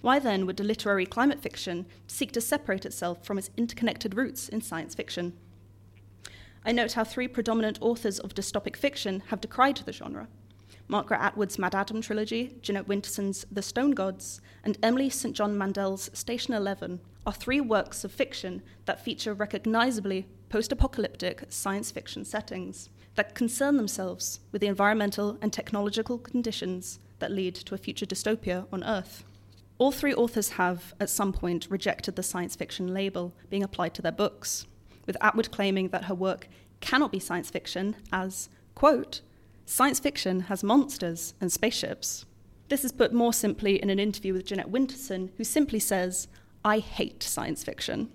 Why 0.01 0.19
then 0.19 0.45
would 0.45 0.59
literary 0.59 1.05
climate 1.05 1.39
fiction 1.39 1.85
seek 2.07 2.31
to 2.33 2.41
separate 2.41 2.85
itself 2.85 3.23
from 3.23 3.37
its 3.37 3.51
interconnected 3.55 4.15
roots 4.15 4.49
in 4.49 4.61
science 4.61 4.95
fiction? 4.95 5.33
I 6.65 6.71
note 6.71 6.93
how 6.93 7.03
three 7.03 7.27
predominant 7.27 7.77
authors 7.81 8.19
of 8.19 8.33
dystopic 8.33 8.75
fiction 8.75 9.23
have 9.27 9.41
decried 9.41 9.77
the 9.77 9.93
genre 9.93 10.27
Margaret 10.93 11.21
Atwood's 11.21 11.57
MaddAddam 11.57 12.03
trilogy, 12.03 12.55
Jeanette 12.61 12.87
Winterson's 12.87 13.47
The 13.51 13.63
Stone 13.63 13.93
Gods, 13.93 14.39
and 14.63 14.77
Emily 14.83 15.09
St. 15.09 15.35
John 15.35 15.57
Mandel's 15.57 16.11
Station 16.13 16.53
11 16.53 16.99
are 17.25 17.33
three 17.33 17.59
works 17.59 18.03
of 18.03 18.11
fiction 18.11 18.61
that 18.85 19.03
feature 19.03 19.33
recognizably 19.33 20.27
post 20.49 20.71
apocalyptic 20.71 21.45
science 21.49 21.89
fiction 21.89 22.23
settings 22.23 22.91
that 23.15 23.33
concern 23.33 23.75
themselves 23.75 24.39
with 24.51 24.61
the 24.61 24.67
environmental 24.67 25.35
and 25.41 25.51
technological 25.51 26.19
conditions 26.19 26.99
that 27.17 27.31
lead 27.31 27.55
to 27.55 27.73
a 27.73 27.79
future 27.79 28.05
dystopia 28.05 28.67
on 28.71 28.83
Earth. 28.83 29.23
All 29.79 29.91
three 29.91 30.13
authors 30.13 30.49
have, 30.49 30.93
at 30.99 31.09
some 31.09 31.33
point, 31.33 31.65
rejected 31.71 32.15
the 32.15 32.21
science 32.21 32.55
fiction 32.55 32.93
label 32.93 33.33
being 33.49 33.63
applied 33.63 33.95
to 33.95 34.03
their 34.03 34.11
books 34.11 34.67
with 35.07 35.17
Atwood 35.21 35.49
claiming 35.49 35.89
that 35.89 36.03
her 36.03 36.13
work 36.13 36.47
cannot 36.81 37.11
be 37.11 37.17
science 37.17 37.49
fiction 37.49 37.95
as, 38.11 38.47
quote, 38.75 39.21
science 39.65 39.99
fiction 39.99 40.41
has 40.41 40.63
monsters 40.63 41.33
and 41.39 41.51
spaceships. 41.51 42.25
This 42.69 42.83
is 42.83 42.91
put 42.91 43.13
more 43.13 43.33
simply 43.33 43.81
in 43.81 43.89
an 43.89 43.99
interview 43.99 44.33
with 44.33 44.45
Jeanette 44.45 44.71
Winterson, 44.71 45.29
who 45.37 45.43
simply 45.43 45.79
says, 45.79 46.27
I 46.65 46.79
hate 46.79 47.21
science 47.21 47.63
fiction. 47.63 48.09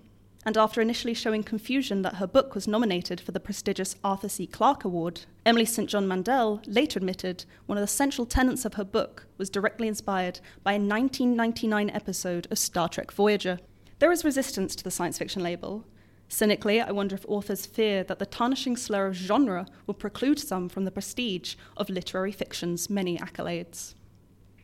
And 0.45 0.57
after 0.57 0.81
initially 0.81 1.13
showing 1.13 1.43
confusion 1.43 2.01
that 2.01 2.15
her 2.15 2.27
book 2.27 2.55
was 2.55 2.67
nominated 2.67 3.19
for 3.19 3.31
the 3.31 3.39
prestigious 3.39 3.95
Arthur 4.03 4.29
C. 4.29 4.47
Clarke 4.47 4.85
Award, 4.85 5.21
Emily 5.45 5.65
St. 5.65 5.89
John 5.89 6.07
Mandel 6.07 6.61
later 6.65 6.97
admitted 6.97 7.45
one 7.65 7.77
of 7.77 7.81
the 7.81 7.87
central 7.87 8.25
tenets 8.25 8.65
of 8.65 8.75
her 8.75 8.85
book 8.85 9.27
was 9.37 9.49
directly 9.49 9.87
inspired 9.87 10.39
by 10.63 10.71
a 10.71 10.75
1999 10.75 11.89
episode 11.89 12.47
of 12.49 12.57
Star 12.57 12.87
Trek 12.87 13.11
Voyager. 13.11 13.59
There 13.99 14.11
is 14.11 14.23
resistance 14.23 14.75
to 14.77 14.83
the 14.83 14.91
science 14.91 15.17
fiction 15.17 15.43
label. 15.43 15.85
Cynically, 16.31 16.79
I 16.79 16.91
wonder 16.91 17.15
if 17.15 17.25
authors 17.27 17.65
fear 17.65 18.03
that 18.03 18.19
the 18.19 18.25
tarnishing 18.25 18.77
slur 18.77 19.07
of 19.07 19.15
genre 19.15 19.65
will 19.87 19.95
preclude 19.95 20.39
some 20.39 20.69
from 20.69 20.85
the 20.85 20.91
prestige 20.91 21.55
of 21.75 21.89
literary 21.89 22.31
fiction's 22.31 22.87
many 22.87 23.17
accolades. 23.17 23.95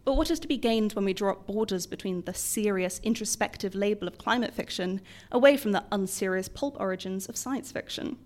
But 0.05 0.13
what 0.13 0.29
is 0.29 0.39
to 0.41 0.47
be 0.47 0.57
gained 0.57 0.93
when 0.93 1.05
we 1.05 1.15
draw 1.15 1.31
up 1.31 1.47
borders 1.47 1.87
between 1.87 2.21
the 2.21 2.35
serious, 2.35 3.01
introspective 3.01 3.73
label 3.73 4.07
of 4.07 4.19
climate 4.19 4.53
fiction 4.53 5.01
away 5.31 5.57
from 5.57 5.71
the 5.71 5.83
unserious 5.91 6.47
pulp 6.47 6.79
origins 6.79 7.25
of 7.25 7.35
science 7.35 7.71
fiction? 7.71 8.17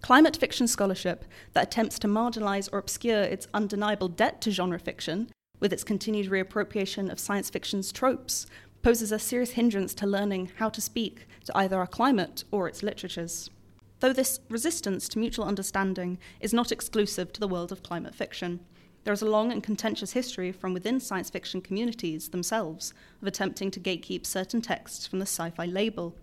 Climate 0.00 0.38
fiction 0.38 0.66
scholarship 0.66 1.26
that 1.52 1.64
attempts 1.64 1.98
to 1.98 2.08
marginalize 2.08 2.70
or 2.72 2.78
obscure 2.78 3.20
its 3.20 3.48
undeniable 3.52 4.08
debt 4.08 4.40
to 4.40 4.50
genre 4.50 4.78
fiction, 4.78 5.28
with 5.60 5.74
its 5.74 5.84
continued 5.84 6.30
reappropriation 6.30 7.10
of 7.10 7.18
science 7.18 7.50
fiction's 7.50 7.92
tropes, 7.92 8.46
poses 8.86 9.10
a 9.10 9.18
serious 9.18 9.50
hindrance 9.50 9.92
to 9.94 10.06
learning 10.06 10.48
how 10.58 10.68
to 10.68 10.80
speak 10.80 11.26
to 11.44 11.58
either 11.58 11.76
our 11.76 11.88
climate 11.88 12.44
or 12.52 12.68
its 12.68 12.84
literatures. 12.84 13.50
Though 13.98 14.12
this 14.12 14.38
resistance 14.48 15.08
to 15.08 15.18
mutual 15.18 15.44
understanding 15.44 16.18
is 16.38 16.54
not 16.54 16.70
exclusive 16.70 17.32
to 17.32 17.40
the 17.40 17.48
world 17.48 17.72
of 17.72 17.82
climate 17.82 18.14
fiction, 18.14 18.60
there 19.02 19.12
is 19.12 19.22
a 19.22 19.28
long 19.28 19.50
and 19.50 19.60
contentious 19.60 20.12
history 20.12 20.52
from 20.52 20.72
within 20.72 21.00
science 21.00 21.30
fiction 21.30 21.60
communities 21.60 22.28
themselves 22.28 22.94
of 23.20 23.26
attempting 23.26 23.72
to 23.72 23.80
gatekeep 23.80 24.24
certain 24.24 24.62
texts 24.62 25.04
from 25.04 25.18
the 25.18 25.26
sci 25.26 25.50
fi 25.50 25.66
label. 25.66 26.14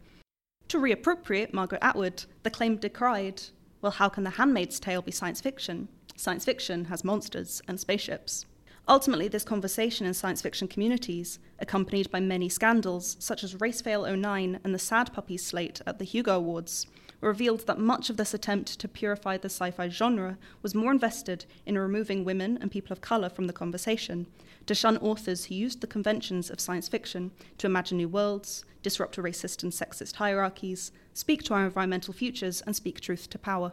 To 0.70 0.80
reappropriate 0.80 1.52
Margaret 1.52 1.84
Atwood, 1.84 2.24
the 2.44 2.50
claim 2.50 2.78
decried 2.78 3.42
well, 3.82 3.92
how 3.92 4.08
can 4.08 4.24
The 4.24 4.30
Handmaid's 4.30 4.80
Tale 4.80 5.02
be 5.02 5.12
science 5.12 5.42
fiction? 5.42 5.90
Science 6.16 6.46
fiction 6.46 6.86
has 6.86 7.04
monsters 7.04 7.62
and 7.68 7.78
spaceships. 7.78 8.46
Ultimately, 8.86 9.30
this 9.30 9.46
conversation 9.46 10.06
in 10.06 10.14
science 10.14 10.42
fiction 10.42 10.68
communities, 10.68 11.40
accompanied 11.60 12.12
by 12.12 12.20
many 12.20 12.50
scandals, 12.50 13.16
such 13.18 13.42
as 13.42 13.56
Racefail 13.56 14.20
09 14.20 14.60
and 14.62 14.76
the 14.76 14.80
Sad 14.80 15.14
Puppies 15.14 15.46
slate 15.46 15.82
at 15.88 16.00
the 16.00 16.06
Hugo 16.06 16.36
Awards, 16.36 16.86
revealed 17.22 17.66
that 17.66 17.80
much 17.80 18.10
of 18.10 18.18
this 18.18 18.34
attempt 18.34 18.78
to 18.80 18.88
purify 18.90 19.38
the 19.38 19.46
sci 19.46 19.72
fi 19.72 19.88
genre 19.88 20.38
was 20.62 20.76
more 20.76 20.92
invested 20.92 21.46
in 21.66 21.78
removing 21.78 22.26
women 22.26 22.58
and 22.60 22.72
people 22.72 22.92
of 22.92 23.00
colour 23.00 23.30
from 23.30 23.48
the 23.48 23.54
conversation, 23.54 24.28
to 24.66 24.76
shun 24.76 24.98
authors 24.98 25.46
who 25.46 25.56
used 25.56 25.80
the 25.80 25.88
conventions 25.88 26.50
of 26.50 26.60
science 26.60 26.90
fiction 26.90 27.32
to 27.58 27.68
imagine 27.68 27.98
new 27.98 28.10
worlds, 28.10 28.66
disrupt 28.82 29.16
racist 29.16 29.64
and 29.64 29.72
sexist 29.72 30.16
hierarchies, 30.16 30.92
speak 31.14 31.42
to 31.44 31.54
our 31.54 31.64
environmental 31.64 32.14
futures, 32.14 32.60
and 32.62 32.76
speak 32.76 33.00
truth 33.00 33.30
to 33.30 33.40
power. 33.40 33.72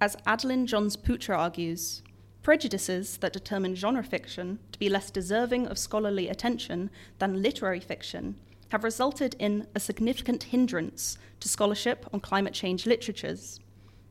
As 0.00 0.16
Adeline 0.24 0.66
Johns 0.68 0.96
Putra 0.96 1.36
argues, 1.36 2.02
prejudices 2.42 3.16
that 3.18 3.32
determine 3.32 3.74
genre 3.74 4.02
fiction 4.02 4.58
to 4.72 4.78
be 4.78 4.88
less 4.88 5.10
deserving 5.10 5.66
of 5.66 5.78
scholarly 5.78 6.28
attention 6.28 6.90
than 7.18 7.42
literary 7.42 7.80
fiction 7.80 8.36
have 8.70 8.84
resulted 8.84 9.36
in 9.38 9.66
a 9.74 9.80
significant 9.80 10.44
hindrance 10.44 11.18
to 11.40 11.48
scholarship 11.48 12.06
on 12.10 12.20
climate 12.20 12.54
change 12.54 12.86
literatures, 12.86 13.60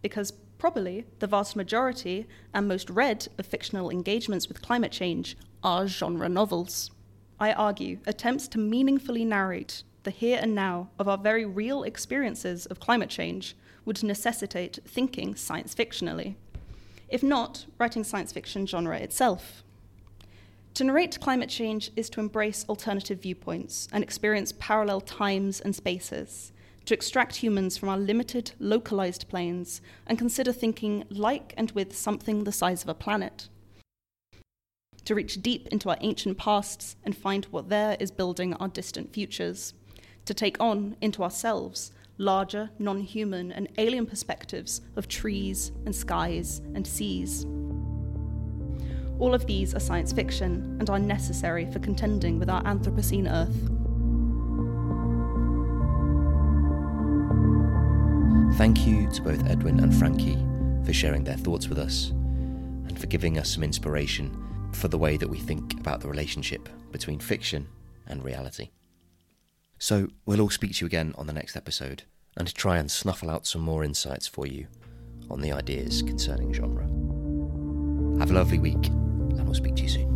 because 0.04 0.34
probably 0.60 1.04
the 1.18 1.26
vast 1.26 1.56
majority 1.56 2.28
and 2.54 2.68
most 2.68 2.88
read 2.92 3.28
of 3.40 3.46
fictional 3.48 3.90
engagements 3.90 4.48
with 4.48 4.62
climate 4.62 4.92
change 4.92 5.36
are 5.64 5.88
genre 5.88 6.30
novels. 6.30 6.92
I 7.40 7.54
argue 7.54 7.98
attempts 8.06 8.48
to 8.50 8.60
meaningfully 8.60 9.26
narrate 9.26 9.82
the 10.04 10.12
here 10.12 10.38
and 10.40 10.54
now 10.54 10.90
of 11.00 11.08
our 11.08 11.18
very 11.18 11.44
real 11.44 11.82
experiences 11.82 12.68
of 12.68 12.80
climate 12.80 13.10
change 13.10 13.56
would 13.84 14.04
necessitate 14.04 14.78
thinking 14.86 15.34
science 15.34 15.74
fictionally, 15.74 16.36
if 17.12 17.22
not 17.22 17.66
writing 17.78 18.04
science 18.04 18.32
fiction 18.32 18.66
genre 18.66 18.98
itself. 18.98 19.64
To 20.76 20.86
narrate 20.86 21.20
climate 21.20 21.50
change 21.50 21.92
is 21.98 22.10
to 22.12 22.22
embrace 22.22 22.66
alternative 22.70 23.22
viewpoints 23.22 23.90
and 23.92 24.04
experience 24.04 24.54
parallel 24.58 25.02
times 25.02 25.60
and 25.60 25.76
spaces, 25.76 26.54
to 26.86 26.94
extract 26.94 27.36
humans 27.36 27.78
from 27.78 27.90
our 27.90 27.98
limited, 27.98 28.54
localized 28.58 29.28
planes 29.28 29.82
and 30.08 30.18
consider 30.18 30.54
thinking 30.54 31.04
like 31.10 31.54
and 31.58 31.72
with 31.72 31.96
something 31.96 32.46
the 32.46 32.54
size 32.54 32.84
of 32.84 32.90
a 32.90 32.94
planet. 32.94 33.50
To 35.06 35.16
reach 35.16 35.42
deep 35.42 35.68
into 35.68 35.90
our 35.90 35.98
ancient 36.00 36.38
pasts 36.38 36.96
and 37.04 37.16
find 37.16 37.46
what 37.46 37.68
there 37.68 37.98
is 38.00 38.12
building 38.12 38.54
our 38.54 38.70
distant 38.70 39.12
futures. 39.14 39.74
To 40.26 40.34
take 40.34 40.58
on 40.62 40.96
into 41.02 41.24
ourselves 41.24 41.92
larger, 42.22 42.70
non 42.80 43.02
human, 43.02 43.52
and 43.52 43.68
alien 43.78 44.06
perspectives 44.06 44.82
of 44.96 45.08
trees 45.08 45.72
and 45.86 45.94
skies 45.94 46.62
and 46.76 46.86
seas. 46.86 47.46
All 49.20 49.34
of 49.34 49.46
these 49.46 49.76
are 49.76 49.80
science 49.80 50.14
fiction 50.14 50.78
and 50.80 50.90
are 50.90 51.00
necessary 51.00 51.70
for 51.72 51.80
contending 51.80 52.40
with 52.40 52.50
our 52.50 52.64
Anthropocene 52.64 53.30
Earth. 53.30 53.78
Thank 58.58 58.86
you 58.86 59.10
to 59.12 59.22
both 59.22 59.48
Edwin 59.48 59.80
and 59.80 59.94
Frankie 59.94 60.38
for 60.86 60.94
sharing 60.94 61.24
their 61.24 61.38
thoughts 61.38 61.68
with 61.68 61.80
us 61.80 62.10
and 62.10 63.00
for 63.00 63.08
giving 63.08 63.38
us 63.38 63.50
some 63.50 63.64
inspiration 63.64 64.38
for 64.74 64.88
the 64.88 64.98
way 64.98 65.18
that 65.18 65.28
we 65.28 65.40
think 65.40 65.74
about 65.80 66.02
the 66.02 66.08
relationship 66.08 66.70
between 66.92 67.20
fiction 67.20 67.68
and 68.08 68.24
reality. 68.24 68.70
So, 69.80 70.10
we'll 70.26 70.42
all 70.42 70.52
speak 70.52 70.76
to 70.76 70.82
you 70.82 70.88
again 70.88 71.16
on 71.18 71.26
the 71.26 71.34
next 71.34 71.56
episode 71.56 72.04
and 72.38 72.54
try 72.54 72.78
and 72.78 72.90
snuffle 72.90 73.30
out 73.30 73.46
some 73.46 73.62
more 73.62 73.84
insights 73.84 74.28
for 74.28 74.48
you 74.48 74.68
on 75.30 75.42
the 75.42 75.52
ideas 75.52 76.02
concerning 76.02 76.54
genre. 76.54 76.84
Have 78.20 78.32
a 78.32 78.34
lovely 78.34 78.60
week, 78.60 78.88
and 78.88 79.46
we'll 79.46 79.54
speak 79.54 79.76
to 79.78 79.84
you 79.84 79.90
soon. 79.90 80.11